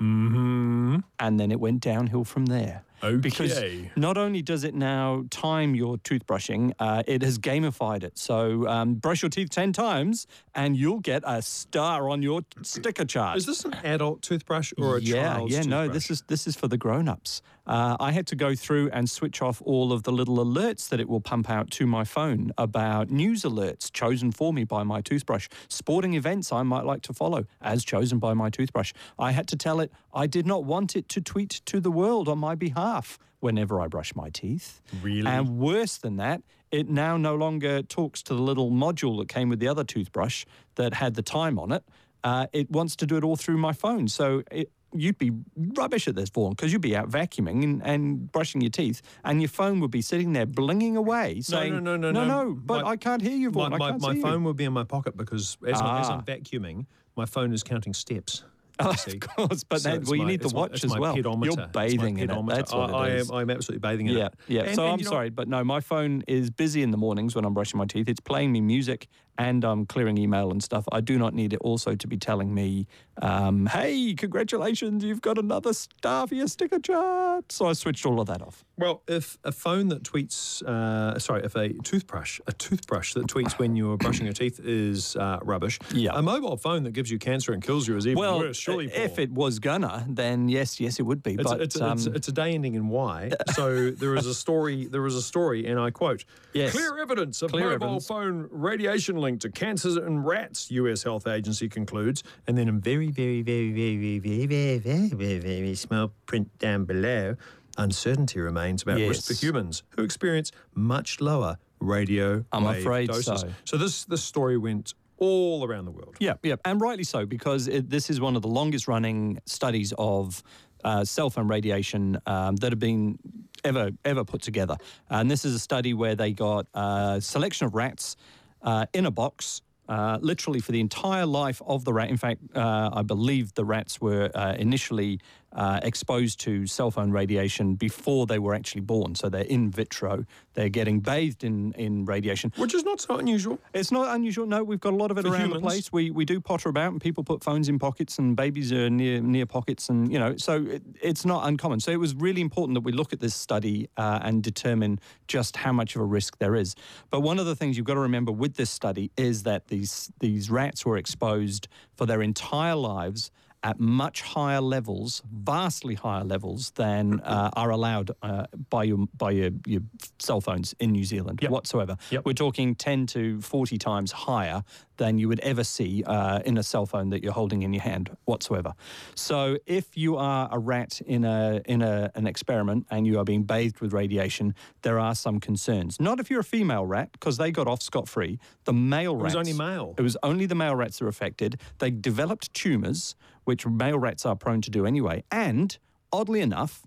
[0.00, 1.00] Mm-hmm.
[1.18, 2.84] And then it went downhill from there.
[3.00, 3.62] Because
[3.96, 8.18] not only does it now time your toothbrushing, uh, it has gamified it.
[8.18, 13.04] So um, brush your teeth 10 times and you'll get a star on your sticker
[13.04, 13.36] chart.
[13.36, 16.56] Is this an adult toothbrush or a yeah, child's yeah, no, this is this is
[16.56, 17.42] for the grown-ups.
[17.66, 20.98] Uh, I had to go through and switch off all of the little alerts that
[20.98, 25.00] it will pump out to my phone about news alerts chosen for me by my
[25.00, 28.92] toothbrush, sporting events I might like to follow as chosen by my toothbrush.
[29.18, 32.28] I had to tell it I did not want it to tweet to the world
[32.28, 34.82] on my behalf whenever I brush my teeth.
[35.02, 35.26] Really?
[35.26, 39.48] And worse than that, it now no longer talks to the little module that came
[39.48, 40.44] with the other toothbrush
[40.76, 41.84] that had the time on it.
[42.22, 44.06] Uh, it wants to do it all through my phone.
[44.08, 48.30] So it, you'd be rubbish at this, Vaughan, because you'd be out vacuuming and, and
[48.30, 51.96] brushing your teeth, and your phone would be sitting there blinging away, saying, no, no,
[51.96, 52.24] no, no.
[52.24, 53.78] No, no but My- I can't hear you, my, Vaughan.
[53.78, 54.44] My, my see phone you.
[54.46, 56.16] will be in my pocket because as, I, as Ah.
[56.18, 58.44] I'm vacuuming, my phone is counting steps.
[58.80, 60.96] Oh, of course, but So that, well, you my- need the it's my- watch as
[60.96, 61.14] well.
[61.14, 61.52] pedometer.
[61.56, 62.46] You're bathing in it.
[62.46, 64.34] That's what I, it I am, I'm absolutely bathing in Yeah, it.
[64.48, 64.62] yeah.
[64.62, 67.34] And- so I'm you know- sorry, but no, my phone is busy in the mornings
[67.34, 68.08] when I'm brushing my teeth.
[68.08, 69.08] It's playing me music
[69.40, 70.84] and I'm clearing email and stuff.
[70.92, 72.86] I do not need it also to be telling me,
[73.22, 77.50] um, hey, congratulations, you've got another star for your sticker chart.
[77.50, 78.64] So I switched all of that off.
[78.76, 83.52] Well, if a phone that tweets, uh, sorry, if a toothbrush, a toothbrush that tweets
[83.58, 86.10] when you're brushing your teeth is uh, rubbish, Yeah.
[86.14, 88.58] a mobile phone that gives you cancer and kills you is even Well, worse.
[88.58, 91.34] Surely, if it was gonna, then yes, yes, it would be.
[91.34, 93.30] It's, but it's, um, it's, it's a day ending in Y.
[93.54, 94.86] So there is a story.
[94.86, 96.72] There is a story, and I quote: Yes.
[96.72, 98.06] "Clear evidence of Clear mobile evidence.
[98.06, 101.02] phone radiation linked to cancers in rats." U.S.
[101.02, 105.74] Health Agency concludes, and then in very, very, very, very, very, very, very, very, very
[105.74, 107.36] small print down below,
[107.78, 112.44] uncertainty remains about risk for humans who experience much lower radio.
[112.52, 113.40] I'm afraid doses.
[113.40, 113.52] so.
[113.64, 116.16] So this this story went all around the world.
[116.18, 119.92] Yeah, yeah, and rightly so because it, this is one of the longest running studies
[119.98, 120.42] of
[120.82, 123.18] uh, cell phone radiation um, that have been
[123.64, 124.76] ever ever put together.
[125.08, 128.16] And this is a study where they got a selection of rats
[128.62, 129.62] uh, in a box.
[129.88, 132.08] Uh, literally for the entire life of the rat.
[132.10, 135.18] In fact, uh, I believe the rats were uh, initially
[135.52, 139.14] uh, exposed to cell phone radiation before they were actually born.
[139.14, 140.24] So they're in vitro.
[140.54, 142.52] They're getting bathed in, in radiation.
[142.56, 143.58] Which is not so unusual.
[143.74, 144.46] It's not unusual.
[144.46, 145.62] No, we've got a lot of it For around humans.
[145.62, 145.92] the place.
[145.92, 149.20] We we do potter about, and people put phones in pockets, and babies are near
[149.20, 151.80] near pockets, and you know, so it, it's not uncommon.
[151.80, 155.56] So it was really important that we look at this study uh, and determine just
[155.56, 156.74] how much of a risk there is.
[157.10, 160.10] But one of the things you've got to remember with this study is that these
[160.20, 163.30] these rats were exposed for their entire lives
[163.62, 169.30] at much higher levels, vastly higher levels than uh, are allowed uh, by your by
[169.30, 169.82] your, your
[170.18, 171.50] cell phones in New Zealand Yep.
[171.50, 171.96] whatsoever.
[172.10, 172.24] Yep.
[172.24, 174.62] We're talking 10 to 40 times higher
[175.00, 177.82] than you would ever see uh, in a cell phone that you're holding in your
[177.82, 178.74] hand whatsoever.
[179.14, 183.24] So if you are a rat in a in a, an experiment and you are
[183.24, 185.98] being bathed with radiation, there are some concerns.
[185.98, 188.38] Not if you're a female rat because they got off scot free.
[188.64, 189.34] The male rats.
[189.34, 189.94] It was only male.
[189.96, 191.58] It was only the male rats that were affected.
[191.78, 195.24] They developed tumours, which male rats are prone to do anyway.
[195.32, 195.78] And
[196.12, 196.82] oddly enough,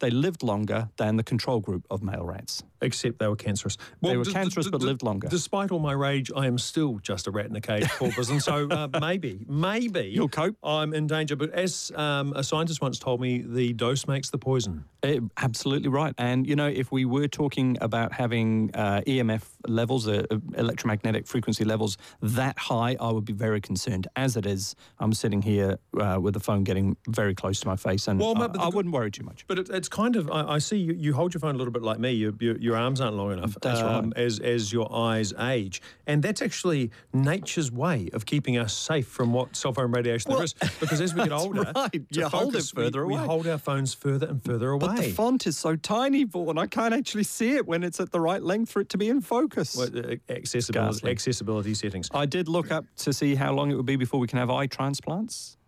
[0.00, 2.62] they lived longer than the control group of male rats.
[2.80, 3.78] Except they were cancerous.
[4.02, 5.28] They were d- cancerous d- but d- lived longer.
[5.28, 8.42] Despite all my rage, I am still just a rat in a cage, Paul Brislin.
[8.42, 10.56] So uh, maybe, maybe You'll cope.
[10.62, 11.36] I'm in danger.
[11.36, 14.84] But as um, a scientist once told me, the dose makes the poison.
[15.02, 16.14] Eh, absolutely right.
[16.18, 20.24] And, you know, if we were talking about having uh, EMF levels, uh,
[20.56, 24.08] electromagnetic frequency levels, that high, I would be very concerned.
[24.16, 27.76] As it is, I'm sitting here uh, with the phone getting very close to my
[27.76, 29.46] face, and Well, I, but the I wouldn't worry too much.
[29.46, 31.72] But it, it's kind of, I, I see you, you hold your phone a little
[31.72, 32.12] bit like me.
[32.12, 33.54] Your, your, your arms aren't long enough.
[33.66, 34.18] um, right.
[34.18, 35.82] As, as your eyes age.
[36.06, 40.42] And that's actually nature's way of keeping us safe from what cell phone radiation there
[40.42, 40.54] is.
[40.80, 41.92] Because as we get older, right.
[41.92, 44.86] to You hold it focus, we- further we, hold our phones further and further away.
[44.86, 46.56] But the font is so tiny, Vaughan.
[46.56, 49.10] I can't actually see it when it's at the right length for it to be
[49.10, 49.76] in focus.
[49.76, 52.08] Well, uh, accessibility, accessibility settings.
[52.14, 54.48] I did look up to see how long it would be before we can have
[54.50, 55.58] eye transplants.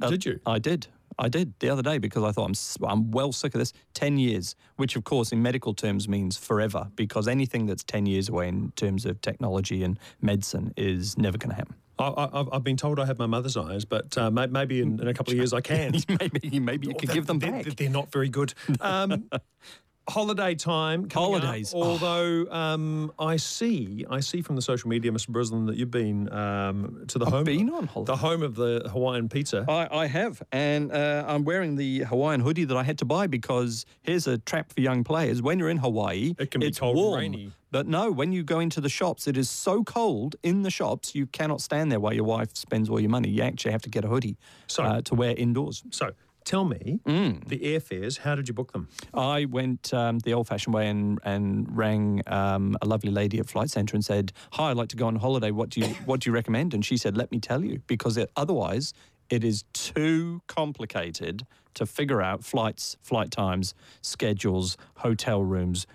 [0.00, 0.38] Uh, Did you?
[0.46, 0.86] I did.
[1.18, 3.72] I did the other day because I thought I'm I'm well sick of this.
[3.94, 8.28] Ten years, which of course in medical terms means forever, because anything that's ten years
[8.28, 11.74] away in terms of technology and medicine is never going to happen.
[12.00, 15.08] I, I've been told I have my mother's eyes, but uh, may, maybe in, in
[15.08, 15.94] a couple of years I can.
[16.20, 17.64] maybe maybe you could They're- give them they're, back.
[17.76, 18.54] They're not very good.
[18.80, 19.28] Um,
[20.08, 21.04] holiday time.
[21.04, 21.72] up, Holidays.
[21.74, 21.82] Oh.
[21.82, 25.28] although um, I see, I see from the social media, Mr.
[25.30, 27.44] Brislin, that you've been um, to the home.
[27.44, 28.12] been on holiday.
[28.12, 29.64] The home of the Hawaiian pizza.
[29.68, 33.26] I, I have, and uh, I'm wearing the Hawaiian hoodie that I had to buy
[33.26, 35.42] because here's a trap for young players.
[35.42, 37.52] When you're in Hawaii, It can be it's cold and rainy.
[37.70, 41.14] But no, when you go into the shops, it is so cold in the shops,
[41.14, 43.28] you cannot stand there while your wife spends all your money.
[43.28, 45.82] You actually have to get a hoodie So- uh, to wear indoors.
[45.90, 46.12] So
[46.52, 47.46] tell me, Mm.
[47.52, 48.14] the airfares.
[48.24, 48.84] How did you book them?
[49.12, 51.46] I went um, the old-fashioned way and and
[51.82, 55.06] rang um, a lovely lady at Flight Centre and said, "Hi, I'd like to go
[55.06, 55.50] on holiday.
[55.60, 58.16] What do you what do you recommend?" And she said, "Let me tell you, because
[58.22, 58.92] it, otherwise
[59.30, 65.86] it is too complicated to figure out flights, flight times, schedules, hotel rooms,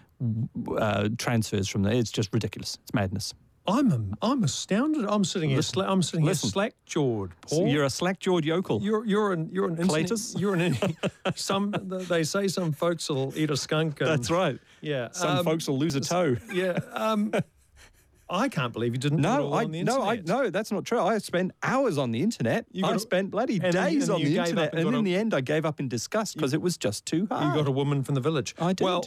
[0.77, 1.93] uh, transfers from there.
[1.95, 2.77] It's just ridiculous.
[2.83, 3.33] It's madness."
[3.65, 5.05] I'm am- I'm astounded.
[5.07, 5.59] I'm sitting here.
[5.59, 6.47] Sla- I'm sitting listen.
[6.47, 7.31] here slack jawed.
[7.41, 7.67] Paul.
[7.67, 8.81] you're a slack-jawed yokel.
[8.81, 10.37] You're you're an you're an Cletus?
[10.39, 10.75] You're an
[11.35, 11.73] some
[12.09, 14.01] they say some folks will eat a skunk.
[14.01, 14.59] And, That's right.
[14.81, 16.35] Yeah, Some um, folks will lose a toe.
[16.51, 16.77] Yeah.
[16.93, 17.31] Um,
[18.29, 19.21] I can't believe you didn't.
[19.21, 20.99] No, I on the no, I no, that's not true.
[20.99, 22.65] I spent hours on the internet.
[22.71, 25.15] You I got a- spent bloody days on the internet, and and, in a- the
[25.15, 27.55] end, I gave up in disgust because it was just too hard.
[27.55, 28.55] You got a woman from the village.
[28.59, 28.83] I did.
[28.83, 29.05] Well,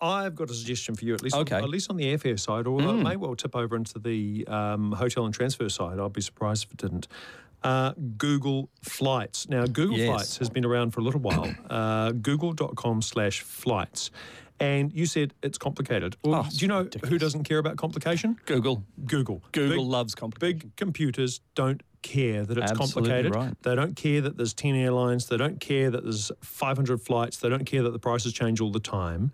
[0.00, 1.56] I've got a suggestion for you, at least Okay.
[1.56, 4.46] on, at least on the airfare side, or it may well tip over into the
[4.48, 5.98] um, hotel and transfer side.
[5.98, 7.08] I'd be surprised if it didn't.
[7.62, 9.48] Uh, Google Flights.
[9.48, 10.08] Now, Google Yes.
[10.08, 11.52] Flights has been around for a little while.
[11.70, 14.10] Uh, Google.com slash flights.
[14.60, 16.16] And you said it's complicated.
[16.24, 18.38] Well, Oh, do you know who doesn't care about complication?
[18.46, 18.84] Google.
[19.04, 19.42] Google.
[19.52, 20.58] Google Big- loves complication.
[20.58, 23.34] Big computers don't care that it's Absolutely complicated.
[23.34, 23.62] right.
[23.62, 25.26] They don't care that there's 10 airlines.
[25.26, 27.36] They don't care that there's 500 flights.
[27.38, 29.32] They don't care that the prices change all the time.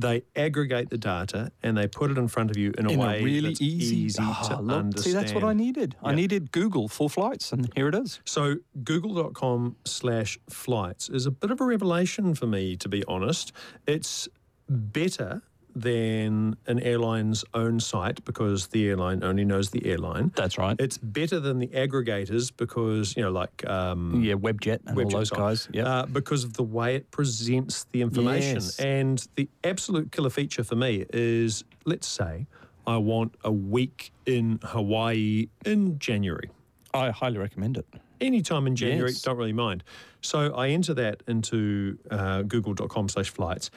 [0.00, 2.98] They aggregate the data and they put it in front of you in a in
[2.98, 5.04] way a really that's easy, easy Ah, to look, understand.
[5.04, 5.96] See, that's what I needed.
[6.02, 8.20] I needed Google for flights, and here it is.
[8.24, 13.52] So google.com slash flights is a bit of a revelation for me, to be honest.
[13.86, 14.28] It's
[14.68, 15.42] better
[15.74, 20.32] than an airline's own site because the airline only knows the airline.
[20.36, 20.76] That's right.
[20.78, 25.10] It's better than the aggregators because, you know, like um, yeah, Webjet and all Webjet
[25.12, 25.68] those guys.
[25.72, 25.84] Yeah.
[25.86, 28.54] uh, because of the way it presents the information.
[28.56, 28.78] Yes.
[28.78, 32.46] And the absolute killer feature for me is let's say
[32.86, 36.50] I want a week in Hawaii in January
[36.92, 37.86] I highly recommend it.
[38.20, 39.22] anytime in January, Yes.
[39.22, 39.84] don't really mind.
[40.22, 43.70] So I enter that into uh, google.com slash flights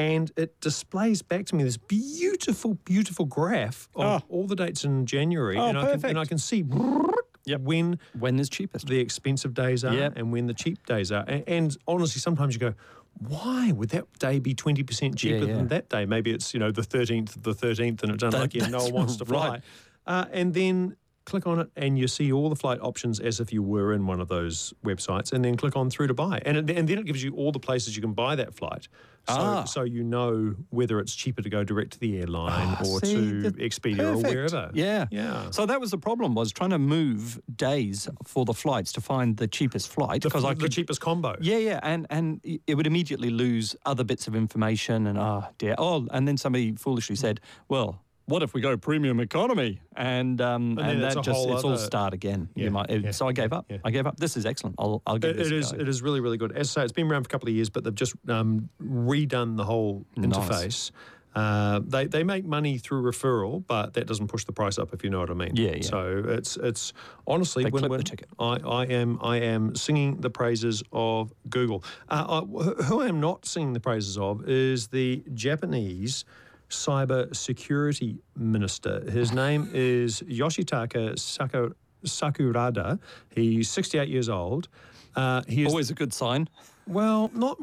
[0.00, 4.26] and it displays back to me this beautiful, beautiful graph of Oh.
[4.28, 5.56] all the dates in January.
[5.58, 8.86] Oh, and, I can, and I can see when When is cheapest?
[8.86, 10.12] the expensive days are Yep.
[10.16, 11.24] and when the cheap days are.
[11.26, 12.74] And, and honestly, sometimes you go,
[13.18, 15.54] why would that day be 20% cheaper yeah.
[15.56, 16.06] than that day?
[16.06, 18.92] Maybe it's, you know, the 13th of the 13th and it's unlucky and no one
[18.92, 19.48] wants to fly.
[19.48, 19.62] right.
[20.06, 20.96] Uh, and then
[21.30, 24.06] click on it and you see all the flight options as if you were in
[24.06, 26.40] one of those websites and then click on through to buy.
[26.44, 28.88] And, it, and then it gives you all the places you can buy that flight.
[29.28, 29.64] So, Ah.
[29.64, 33.14] so you know whether it's cheaper to go direct to the airline Ah, or see,
[33.14, 34.34] to the- Expedia or perfect.
[34.34, 34.70] wherever.
[34.74, 35.06] Yeah.
[35.10, 35.50] Yeah.
[35.50, 39.36] So that was the problem was trying to move days for the flights to find
[39.36, 41.36] the cheapest flight because I the could cheapest combo.
[41.40, 45.74] Yeah, yeah, and and it would immediately lose other bits of information, and oh dear,
[45.78, 50.78] oh, and then somebody foolishly said, "Well, what if we go premium economy?" And um,
[50.78, 52.48] and, it's that just whole it's all start again.
[52.54, 53.66] Yeah, you might, it- yeah, so I gave up.
[53.68, 53.78] yeah.
[53.84, 54.16] I gave up.
[54.16, 54.76] This is excellent.
[54.78, 55.72] I'll I'll give It, this it is.
[55.72, 56.52] It is really, really good.
[56.52, 58.70] As I say, it's been around for a couple of years, but they've just um,
[58.82, 60.30] redone the whole Nice.
[60.38, 60.90] interface.
[61.32, 65.04] Uh, they they make money through referral, but that doesn't push the price up if
[65.04, 65.54] you know what I mean.
[65.54, 65.82] Yeah, yeah.
[65.82, 66.92] So it's it's
[67.24, 68.28] honestly They when, clip the ticket.
[68.40, 71.84] I, I am I am singing the praises of Google.
[72.08, 76.24] Uh, I, who I am not singing the praises of is the Japanese
[76.70, 79.08] cyber security minister.
[79.10, 82.98] His name is Yoshitaka Saku, Sakurada.
[83.34, 84.68] He's 68 years old.
[85.14, 86.48] Uh, he is Always a good sign.
[86.86, 87.58] well, not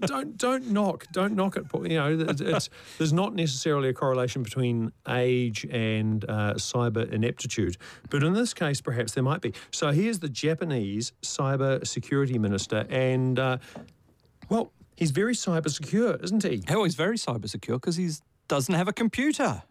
[0.00, 1.64] don't don't knock don't knock it.
[1.72, 7.76] You know, there's not necessarily a correlation between age and uh, cyber ineptitude,
[8.10, 9.54] but in this case, perhaps there might be.
[9.70, 13.58] So here's the Japanese cyber security minister, and uh,
[14.48, 16.64] well, he's very cyber secure, isn't he?
[16.68, 18.10] Oh, he's very cyber secure because he
[18.52, 19.62] doesn't have a computer.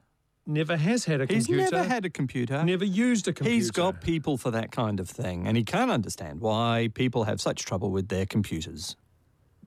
[0.48, 1.76] Never has had a He's computer.
[1.76, 2.64] never had a computer.
[2.64, 3.54] never used a computer.
[3.56, 7.40] He's got people for that kind of thing, and he can't understand why people have
[7.40, 8.96] such trouble with their computers.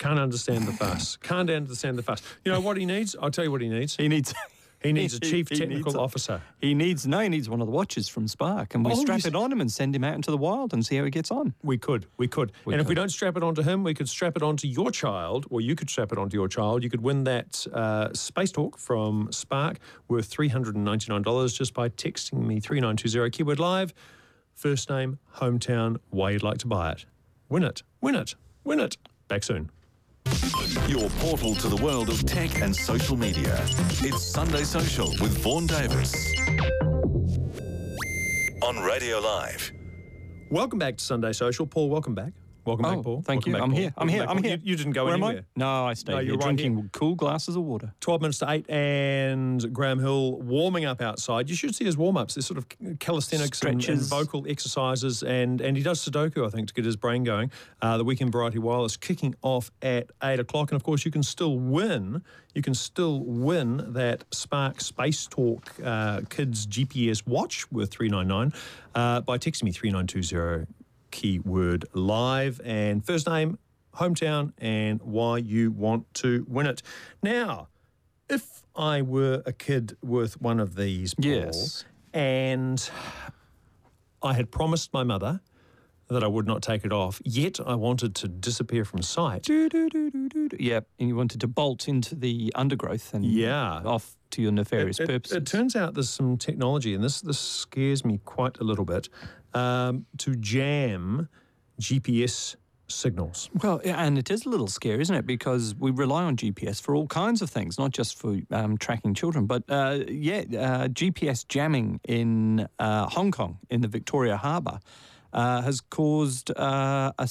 [0.00, 1.16] can't understand the fuss.
[1.18, 2.22] Can't understand the fuss.
[2.44, 3.14] You know what he needs?
[3.22, 3.94] I'll tell you what he needs.
[3.94, 4.34] He needs.
[4.84, 6.40] He needs a chief technical a- officer.
[6.60, 7.18] He needs no.
[7.20, 9.60] He needs one of the watches from Spark, and we Oh, strap it on him
[9.60, 11.54] and send him out into the wild and see how he gets on.
[11.62, 12.52] We could, we could.
[12.66, 15.46] and if we don't strap it onto him, we could strap it onto your child,
[15.50, 16.82] or you could strap it onto your child.
[16.84, 19.78] You could win that uh, Space Talk from Spark
[20.08, 23.94] worth $399 just by texting me 3920 keyword live,
[24.54, 27.04] first name, hometown, why you'd like to buy it.
[27.48, 28.96] Win it, win it, win it.
[29.28, 29.70] Back soon.
[30.88, 33.64] Your portal to the world of tech and social media.
[34.00, 36.14] It's Sunday Social with Vaughan Davis.
[38.62, 39.72] On Radio Live.
[40.50, 41.66] Welcome back to Sunday Social.
[41.66, 42.32] Paul, welcome back.
[42.66, 43.22] Welcome Oh, back, Paul.
[43.22, 43.54] thank Welcome you.
[43.54, 43.78] back, I'm Paul.
[43.80, 43.94] here.
[43.96, 44.26] I'm Welcome here.
[44.26, 44.56] back, I'm here.
[44.62, 45.42] You, you didn't go Where am anywhere.
[45.42, 45.58] I?
[45.58, 46.88] No, I stayed No, you're right drinking here.
[46.92, 47.92] cool glasses of water.
[48.00, 51.50] 12 minutes to 8 and Graham Hill warming up outside.
[51.50, 52.34] You should see his warm ups.
[52.34, 52.66] There's sort of
[53.00, 56.96] calisthenics and, and vocal exercises, and, and he does Sudoku, I think, to get his
[56.96, 57.50] brain going.
[57.82, 60.70] Uh, the Weekend Variety Wireless kicking off at 8 o'clock.
[60.70, 62.22] And of course, you can still win.
[62.54, 68.52] You can still win that Spark Space Talk uh, Kids GPS watch worth 399
[68.94, 70.66] uh, by texting me 3920
[71.18, 73.56] keyword live and first name,
[73.94, 76.82] hometown, and why you want to win it.
[77.22, 77.68] Now,
[78.28, 81.84] if I were a kid with one of these, Paul, Yes.
[82.12, 82.90] and
[84.22, 85.40] I had promised my mother
[86.08, 89.44] that I would not take it off, yet I wanted to disappear from sight.
[89.44, 90.56] Do, do, do, do, do, do.
[90.58, 93.80] Yep, and you wanted to bolt into the undergrowth and Yeah.
[93.84, 95.36] off to your nefarious It, purposes.
[95.36, 99.08] it turns out there's some technology, and this this scares me quite a little bit,
[99.54, 101.28] um, to jam
[101.80, 102.56] GPS
[102.88, 103.50] signals.
[103.62, 105.26] Well, and it is a little scary, isn't it?
[105.26, 109.14] Because we rely on GPS for all kinds of things, not just for um, tracking
[109.14, 109.46] children.
[109.46, 114.80] But uh, yeah, uh, GPS jamming in uh, Hong Kong, in the Victoria Harbour,
[115.32, 117.28] uh, has caused uh, a,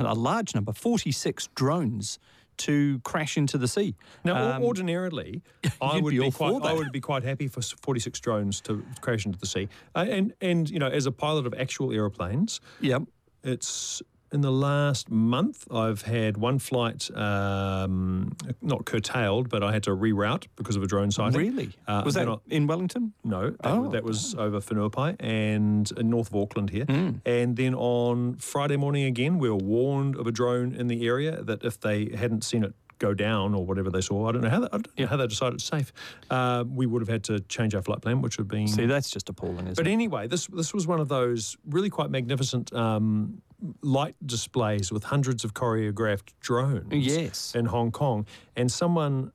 [0.00, 2.18] a large number, 46 drones,
[2.58, 3.94] to crash into the sea.
[4.24, 5.42] Now, Um, ordinarily,
[5.80, 9.26] I you'd be be, quite, I would be quite happy for 46 drones to crash
[9.26, 9.68] into the sea.
[9.94, 13.02] Uh, and and you know, as a pilot of actual aeroplanes, Yep.
[13.44, 14.02] it's
[14.32, 19.90] in the last month I've had one flight um, not curtailed, but I had to
[19.90, 21.38] reroute because of a drone sighting.
[21.40, 21.70] Really?
[21.86, 23.12] Uh, was that I- in Wellington?
[23.24, 23.88] No, that, Oh.
[23.90, 26.84] that was over Whenuapai and in North of Auckland here.
[26.84, 27.10] Hmm.
[27.24, 31.42] And then on Friday morning again, we were warned of a drone in the area
[31.42, 34.48] that if they hadn't seen it go down or whatever they saw, I don't know
[34.48, 35.92] how they, I don't know how they decided it's safe.
[36.30, 38.68] Uh, we would have had to change our flight plan, which would have been.
[38.68, 39.92] See, that's just appalling, isn't But it?
[39.92, 43.42] anyway, this this was one of those really quite magnificent um,
[43.82, 46.92] light displays with hundreds of choreographed drones.
[46.92, 47.54] Yes.
[47.54, 48.26] In Hong Kong,
[48.56, 49.32] and someone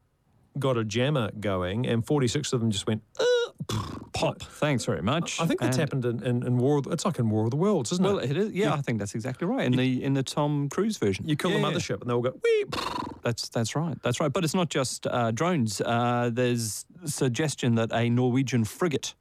[0.60, 3.02] got a jammer going, and forty six of them just went.
[3.20, 3.26] "Uh,"
[4.14, 4.42] Pop.
[4.42, 5.40] Thanks very much.
[5.40, 6.78] I think that's And- happened in, in, in War.
[6.80, 8.30] Of, it's like in War of the Worlds, isn't Well, it?
[8.30, 8.52] Well, it is.
[8.54, 9.66] Yeah, I think that's exactly right.
[9.66, 12.34] In the in the Tom Cruise version, You kill Yeah, the mothership, and they'll go.
[12.44, 12.66] Wee!
[13.24, 13.98] That's that's right.
[14.04, 14.32] That's right.
[14.34, 15.80] But it's not just uh, drones.
[15.80, 19.14] Uh, there's suggestion that a Norwegian frigate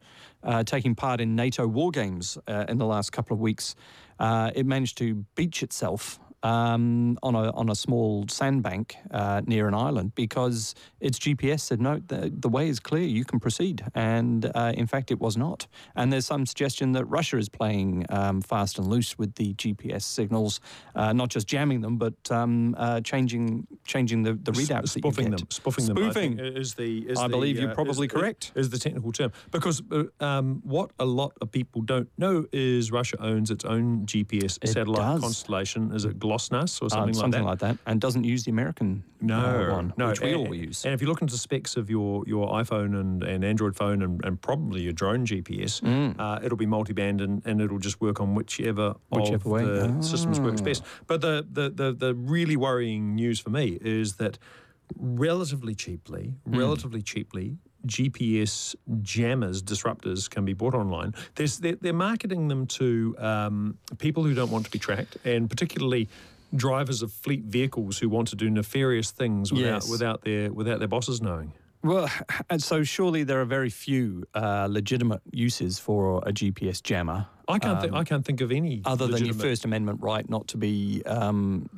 [0.43, 3.75] uh, taking part in NATO war games uh, in the last couple of weeks,
[4.19, 6.19] uh, it managed to beach itself.
[6.43, 11.83] Um, on a on a small sandbank uh, near an island because its GPS said
[11.83, 15.37] no the, the way is clear you can proceed and uh, in fact it was
[15.37, 15.67] not
[15.97, 20.01] and there's some suggestion that Russia is playing um, fast and loose with the GPS
[20.03, 20.61] signals
[20.95, 25.11] uh, not just jamming them but um, uh, changing changing the, the readouts that you
[25.11, 25.39] spoofing get.
[25.41, 25.99] them, spoofing, them.
[25.99, 26.39] I Spoofing.
[26.39, 27.01] is the.
[27.01, 28.53] Is I the, believe you're uh, probably is- correct.
[28.55, 32.91] Is the technical term because uh, um, what a lot of people don't know is
[32.91, 35.21] Russia owns its own GPS It satellite does.
[35.21, 35.93] constellation.
[35.93, 37.67] Is it GLONASS or Uh, something, something like that?
[37.69, 40.55] like that, and doesn't use the American No, uh, one, no, which we and, all
[40.55, 40.85] use.
[40.85, 44.03] And if you look into the specs of your, your iPhone and, and Android phone
[44.03, 46.15] and, and probably your drone GPS, Mm.
[46.19, 49.65] uh, it'll be multi-band and, and it'll just work on whichever, Whichever of way.
[49.65, 50.83] the systems works best.
[51.07, 54.39] But the, the, the, the really worrying news for me is that
[54.99, 56.57] relatively cheaply, Hmm.
[56.57, 61.15] relatively cheaply, GPS jammers, disruptors can be bought online.
[61.35, 65.49] There's, they're, they're marketing them to um, people who don't want to be tracked, and
[65.49, 66.09] particularly
[66.55, 69.89] drivers of fleet vehicles who want to do nefarious things without, Yes.
[69.89, 71.53] without, their, without their bosses knowing.
[71.83, 72.11] Well,
[72.51, 77.27] and so surely there are very few uh, legitimate uses for a GPS jammer.
[77.49, 80.29] I can't, thi- um, I can't think of any other than your First Amendment right
[80.29, 81.69] not to be, um,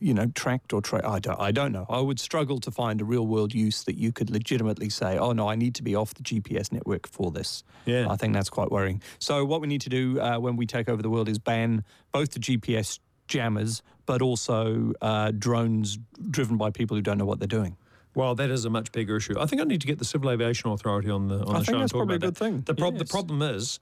[0.00, 1.86] you know, tracked or tra- I don't, I don't know.
[1.88, 5.32] I would struggle to find a real world use that you could legitimately say, oh
[5.32, 7.64] no, I need to be off the GPS network for this.
[7.84, 8.06] Yeah.
[8.08, 9.02] I think that's quite worrying.
[9.18, 11.84] So what we need to do uh, when we take over the world is ban
[12.12, 15.98] both the GPS jammers, but also uh, drones
[16.30, 17.76] driven by people who don't know what they're doing.
[18.14, 19.38] Well, that is a much bigger issue.
[19.38, 21.52] I think I need to get the Civil Aviation Authority on the on I the
[21.52, 22.38] think show and that's probably about a good that.
[22.38, 22.62] thing.
[22.62, 23.78] The, prob- the problem is,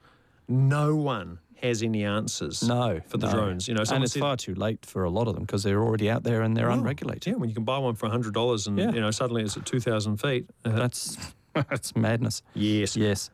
[0.49, 2.63] no one has any answers.
[2.63, 3.33] No, for the no.
[3.33, 3.69] drones.
[3.69, 5.83] You know, and it's said, far too late for a lot of them because they're
[5.83, 7.27] already out there and they're unregulated.
[7.33, 8.93] Yeah, when you can buy one for hundred dollars, and Yeah.
[8.93, 10.49] you know suddenly it's at two thousand feet.
[10.65, 11.17] Uh, That's
[11.55, 12.43] that's madness.
[12.55, 12.97] yes.
[12.97, 13.31] Yes.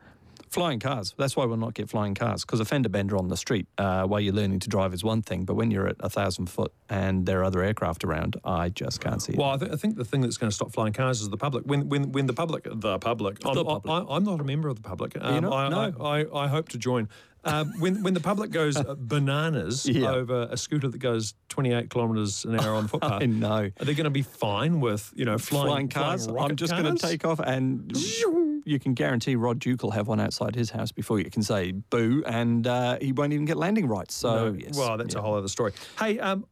[0.49, 1.15] Flying cars.
[1.17, 4.03] That's why we'll not get flying cars because a fender bender on the street uh,
[4.03, 6.73] while you're learning to drive is one thing, but when you're at a thousand foot
[6.89, 9.39] and there are other aircraft around, I just can't see it.
[9.39, 11.37] Well, I, th- I think the thing that's going to stop flying cars is the
[11.37, 11.63] public.
[11.65, 14.09] When when when the public, the public, I'm, The public.
[14.09, 15.15] I, am not a member of the public.
[15.21, 15.45] Um?
[15.53, 15.93] I, No.
[16.01, 17.07] I, I, I hope to join.
[17.43, 20.11] Um, when when the public goes uh, bananas Yeah.
[20.11, 23.71] over a scooter that goes 28 kilometres an hour on the footpath, I know.
[23.79, 26.27] Are they going to be fine with you know flying, Flying cars.
[26.27, 27.91] flying I'm just going to take off, and
[28.65, 31.71] you can guarantee Rod Duke will have one outside his house before you can say
[31.71, 34.13] boo, and uh, he won't even get landing rights.
[34.13, 34.57] So, No.
[34.59, 34.77] yes.
[34.77, 35.21] Well, that's Yeah.
[35.21, 35.71] a whole other story.
[35.97, 36.45] Hey, um,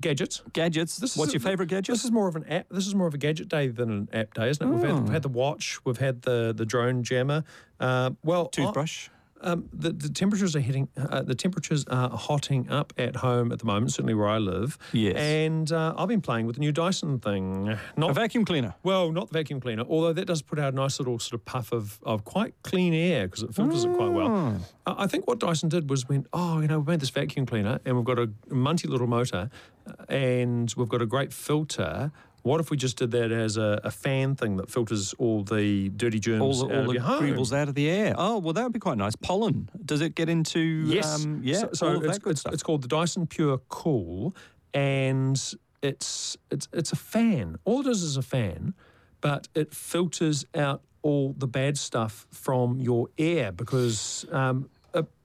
[0.00, 0.42] gadgets.
[0.54, 0.96] gadgets.
[0.96, 1.92] This is What's your favourite gadget?
[1.94, 2.66] This is more of an app.
[2.70, 4.70] This is more of a gadget day than an app day, isn't it?
[4.70, 5.78] We've, had, we've had the watch.
[5.84, 7.44] We've had the the drone jammer.
[7.78, 9.08] Uh, well, I- Toothbrush.
[9.42, 10.88] Um, the, the temperatures are hitting.
[10.96, 13.92] Uh, the temperatures are hotting up at home at the moment.
[13.92, 14.78] Certainly where I live.
[14.92, 15.16] Yes.
[15.16, 17.76] And uh, I've been playing with the new Dyson thing.
[17.96, 18.74] Not A vacuum cleaner.
[18.82, 21.44] well, not the vacuum cleaner, although that does put out a nice little sort of
[21.44, 24.60] puff of, of quite clean air because it filters it quite well.
[24.86, 27.44] I I think what Dyson did was went, oh, you know, we've made this vacuum
[27.46, 29.50] cleaner and we've got a munty little motor
[29.86, 32.10] uh, and we've got a great filter.
[32.46, 35.88] What if we just did that as a, a fan thing that filters all the
[35.88, 37.58] dirty germs all the, out all of the your home?
[37.60, 38.14] out of the air.
[38.16, 39.16] Oh, well, that would be quite nice.
[39.16, 39.68] Pollen.
[39.84, 40.60] Does it get into?
[40.60, 41.24] Yes.
[41.24, 41.58] Um, yeah.
[41.58, 44.32] So, so it's, it's, it's called the Dyson Pure Cool,
[44.72, 45.36] and
[45.82, 47.56] it's it's it's a fan.
[47.64, 48.74] All it is is a fan,
[49.20, 54.70] but it filters out all the bad stuff from your air because um,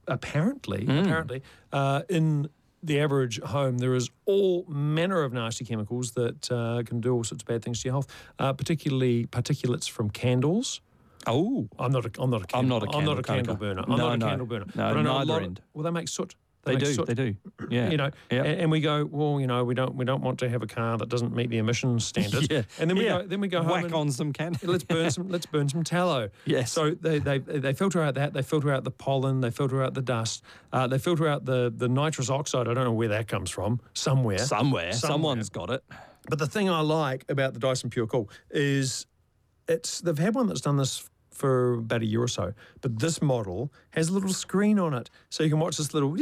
[0.07, 0.97] apparently, Hmm.
[0.97, 2.49] apparently, uh, in
[2.83, 7.23] the average home, there is all manner of nasty chemicals that uh, can do all
[7.23, 8.07] sorts of bad things to your health,
[8.39, 10.81] uh, particularly particulates from candles.
[11.27, 11.67] oh.
[11.77, 13.55] I'm not a, I'm not a I'm candle, not a I'm not a candle candle
[13.55, 13.81] burner.
[13.87, 13.97] I'm guy.
[13.97, 14.29] not a No, no.
[14.29, 14.65] candle burner.
[14.65, 15.61] No, but I know a neither lot of- end.
[15.73, 16.35] well, they make soot.
[16.63, 16.85] They do.
[16.93, 17.07] soot.
[17.07, 17.35] They do.
[17.69, 17.89] Yeah.
[17.89, 20.49] You know, a- and we go, well, you know, we don't we don't want to
[20.49, 22.47] have a car that doesn't meet the emissions standards.
[22.49, 22.63] Yeah.
[22.79, 23.21] And then we Yeah.
[23.21, 24.55] go then we go home Whack and on some can.
[24.63, 26.29] let's burn some let's burn some tallow.
[26.45, 26.71] Yes.
[26.71, 29.93] So they, they they filter out that, they filter out the pollen, they filter out
[29.93, 30.43] the dust,
[30.73, 32.67] uh, they filter out the the nitrous oxide.
[32.67, 33.79] I don't know where that comes from.
[33.93, 34.37] Somewhere.
[34.39, 34.91] Somewhere.
[34.91, 34.93] Somewhere.
[34.93, 35.83] Someone's got it.
[36.29, 39.07] But the thing I like about the Dyson Pure Cool is
[39.67, 43.21] it's they've had one that's done this for about a year or so, but this
[43.21, 46.15] model has a little screen on it, so you can watch this little.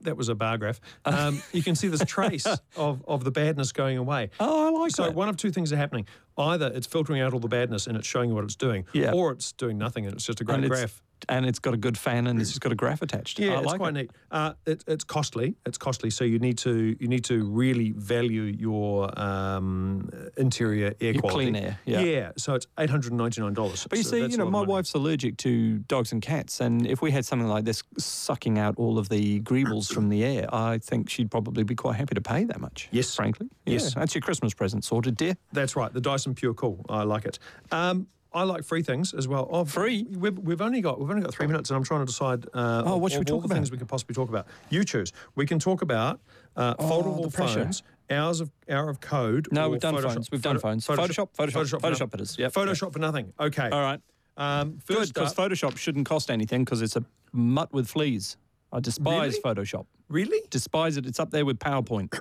[0.00, 0.80] That was a bar graph.
[1.04, 2.46] Um, you can see this trace
[2.76, 4.30] of, of the badness going away.
[4.40, 5.14] Oh, I like So that.
[5.14, 6.06] one of two things are happening:
[6.38, 9.12] either it's filtering out all the badness and it's showing you what it's doing, Yeah.
[9.12, 11.02] or it's doing nothing and it's just a great graph.
[11.28, 13.38] And it's got a good fan and it's just got a graph attached.
[13.38, 13.92] Yeah, I it's like quite it.
[13.94, 14.10] neat.
[14.30, 15.56] Uh, it, it's costly.
[15.64, 21.12] It's costly, so you need to you need to really value your um, interior air
[21.12, 21.50] Your quality.
[21.52, 22.00] clean air, yeah.
[22.00, 22.32] Yeah.
[22.36, 23.86] So it's eight hundred ninety nine dollars.
[23.88, 27.10] But you see, you know, my wife's allergic to dogs and cats, and if we
[27.10, 31.08] had something like this sucking out all of the greebles from the air, I think
[31.08, 32.88] she'd probably be quite happy to pay that much.
[32.90, 33.14] Yes.
[33.14, 33.48] frankly.
[33.64, 33.94] Yes.
[33.94, 35.36] Yeah, that's your Christmas present sorted, dear.
[35.52, 35.92] That's right.
[35.92, 36.84] The Dyson Pure Cool.
[36.88, 37.38] I like it.
[37.72, 38.06] Um,
[38.36, 39.48] I like free things as well.
[39.50, 40.04] Oh, Free?
[40.10, 42.46] We've, we've only got we've only got three minutes, and I'm trying to decide.
[42.52, 44.46] Uh, Oh, what should we all talk the Things we could possibly talk about.
[44.68, 45.12] You choose.
[45.34, 46.20] We can talk about
[46.56, 49.48] uh, foldable phones, hours of hour of code.
[49.50, 50.30] No, we've done Photoshop- phones.
[50.30, 50.86] We've done phones.
[50.86, 52.10] Photoshop, Photoshop, for Photoshop nothing.
[52.12, 52.38] it is.
[52.38, 53.32] Yep, Photoshop for nothing.
[53.40, 53.70] Okay.
[53.70, 54.00] All right.
[54.36, 58.36] Um, Good, because Photoshop shouldn't cost anything because it's a mutt with fleas.
[58.70, 59.54] I despise Really?
[59.54, 59.86] Photoshop.
[60.08, 60.40] really?
[60.50, 61.06] Despise it.
[61.06, 62.12] It's up there with PowerPoint.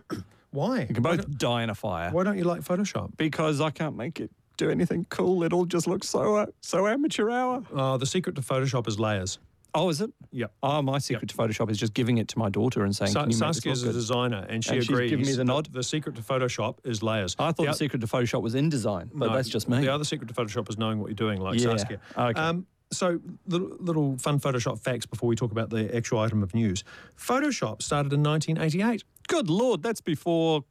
[0.52, 0.82] Why?
[0.88, 2.12] You can both die in a fire.
[2.12, 3.18] why don't you like Photoshop?
[3.18, 5.44] Because I can't make it do anything cool.
[5.44, 7.64] It all just looks so uh, so amateur hour.
[7.74, 9.40] Uh, the secret to Photoshop is layers.
[9.78, 10.10] Oh, is it?
[10.32, 10.46] Yeah.
[10.64, 13.24] Oh, my secret to Photoshop is just giving it to my daughter and saying, Sa-
[13.24, 15.10] "Can you make Saskia is a good?" designer, and she And she's agrees.
[15.10, 15.68] given me the nod?
[15.74, 17.36] The secret to Photoshop is layers.
[17.38, 19.82] I thought the, o- secret to Photoshop was in design, but no, that's just me.
[19.82, 22.00] The other secret to Photoshop is knowing what you're doing, like Yeah, Saskia.
[22.18, 22.40] okay.
[22.40, 26.54] Um, so, little, little fun Photoshop facts before we talk about the actual item of
[26.54, 26.86] news.
[27.18, 29.04] Photoshop started in 1988.
[29.28, 30.64] Good lord, that's before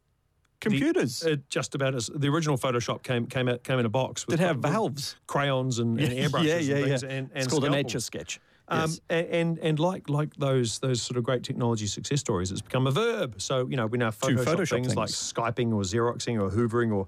[0.59, 1.19] Computers.
[1.19, 4.25] The, it just about as the original Photoshop came came out came in a box
[4.25, 5.15] with Did it have valves?
[5.27, 7.09] crayons and, and airbrushes yeah, yeah, and things, yeah.
[7.09, 7.91] and, and it's called an scalpels.
[7.93, 8.39] etch a sketch.
[8.67, 8.99] Um, Yes.
[9.09, 12.91] and and like like those those sort of great technology success stories, it's become a
[12.91, 13.39] verb.
[13.39, 15.09] So you know we now Photoshop, Photoshop things, like.
[15.09, 17.05] Skyping or Xeroxing or Hoovering or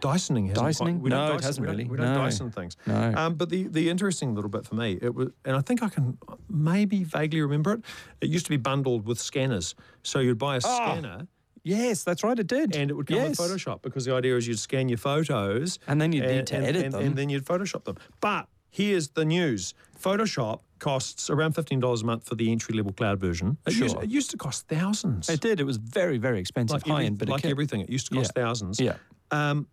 [0.00, 0.46] Dysoning.
[0.48, 1.00] hasn't quite- Dysoning?
[1.00, 1.90] we don't No, it Dyson- hasn't we don't- really.
[1.90, 2.18] We don't No.
[2.22, 2.76] Dyson things.
[2.86, 3.12] No.
[3.16, 5.88] Um, but the the interesting little bit for me, it was, and I think I
[5.88, 6.16] can
[6.48, 7.80] maybe vaguely remember it.
[8.20, 9.74] It used to be bundled with scanners,
[10.04, 11.26] so you'd buy a scanner.
[11.62, 12.38] Yes, that's right.
[12.38, 12.74] It did.
[12.76, 13.38] And it would come yes.
[13.38, 16.56] with Photoshop because the idea is you'd scan your photos And then you'd need to
[16.56, 17.02] and, edit and, them.
[17.04, 17.96] and then you'd Photoshop them.
[18.20, 22.92] But here's the news: Photoshop costs around fifteen dollars a month for the entry level
[22.92, 23.58] cloud version.
[23.66, 24.02] It, used, Sure.
[24.04, 25.28] it used to cost thousands.
[25.28, 25.60] It did.
[25.60, 27.90] It was very, very expensive, like high every- end, but like it kept- everything, it
[27.90, 28.42] used to cost Yeah.
[28.42, 28.80] thousands.
[28.80, 28.96] Yeah.
[29.30, 29.66] Um,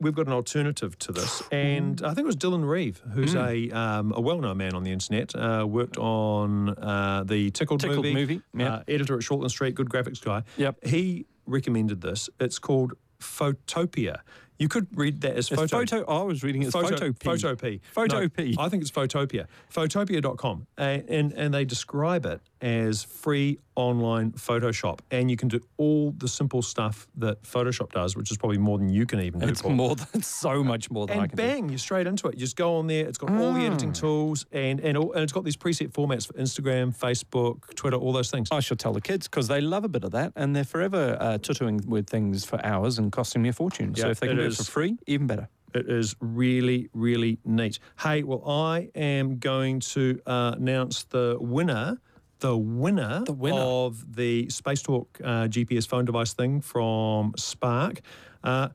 [0.00, 3.38] we've got an alternative to this, and I think it was Dylan Reeve, who's Hmm.
[3.38, 7.80] a um, a well known man on the internet, uh, worked on uh, the Tickled,
[7.80, 8.74] Tickled movie, movie, yeah.
[8.76, 10.42] uh, editor at Shortland Street, good graphics guy.
[10.56, 10.84] Yep.
[10.84, 12.28] He recommended this.
[12.40, 14.22] It's called Photopia.
[14.58, 15.66] You could read that as photo.
[15.78, 16.04] photo.
[16.06, 17.12] I was reading it as photo.
[17.12, 17.28] P.
[17.28, 17.80] Photopea.
[17.92, 18.56] Photo No, P.
[18.58, 19.46] I think it's Photopia.
[19.72, 20.66] Photopia.com.
[20.78, 25.00] Uh, and, and they describe it as free online Photoshop.
[25.10, 28.78] And you can do all the simple stuff that Photoshop does, which is probably more
[28.78, 29.48] than you can even do.
[29.48, 29.72] It's Paul.
[29.72, 32.34] more than so much more than I and can bang, you're straight into it.
[32.34, 33.06] You just go on there.
[33.06, 33.94] It's got all the editing Mm.
[34.00, 38.12] tools and, and, all, and it's got these preset formats for Instagram, Facebook, Twitter, all
[38.12, 38.48] those things.
[38.50, 41.16] I should tell the kids because they love a bit of that, and they're forever
[41.20, 41.38] uh,
[41.86, 43.94] with things for hours and costing me a fortune.
[43.94, 44.60] so Yeah, if they can do is.
[44.60, 45.48] it for free, even better.
[45.74, 47.78] It is really, really neat.
[48.00, 51.98] Hey, well, I am going to uh, announce the winner.
[52.40, 53.56] The winner, The winner.
[53.60, 58.00] of the Space Talk uh, GPS phone device thing from Spark.
[58.44, 58.68] Uh,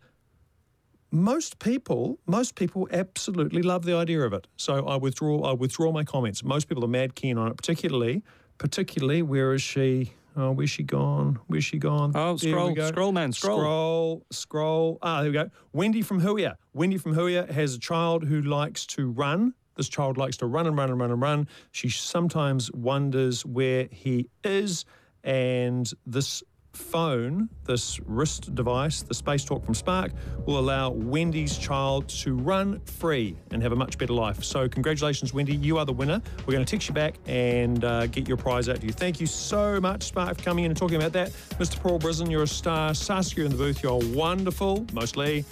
[1.12, 4.48] most people, most people absolutely love the idea of it.
[4.58, 6.44] So I withdraw, I withdraw my comments.
[6.44, 8.24] Most people are mad keen on it, particularly,
[8.58, 9.22] particularly.
[9.22, 10.14] Where is she?
[10.36, 11.40] Oh, where's she gone?
[11.48, 12.12] Where's she gone?
[12.16, 13.58] Oh, There scroll, scroll, man, scroll.
[13.60, 15.00] Scroll, scroll.
[15.02, 15.50] Ah, there we go.
[15.74, 16.56] Wendy from Huia.
[16.74, 19.54] Wendy from Huia has a child who likes to run.
[19.76, 21.48] This child likes to run and run and run and run.
[21.72, 24.86] She sometimes wonders where he is,
[25.24, 26.44] and this
[26.74, 30.12] phone, this wrist device, the Space Talk from Spark,
[30.46, 34.44] will allow Wendy's child to run free and have a much better life.
[34.44, 35.56] So, congratulations, Wendy.
[35.56, 36.22] You are the winner.
[36.40, 38.94] We're going to text you back and uh, get your prize out to you.
[38.94, 41.32] Thank you so much, Spark, for coming in and talking about that.
[41.60, 41.80] Mr.
[41.80, 42.94] Paul Brislin, you're a star.
[42.94, 45.46] Saskia in the booth, you're wonderful, mostly.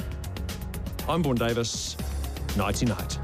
[1.08, 1.98] I'm Vaughan Davis.
[2.56, 3.18] Nighty night.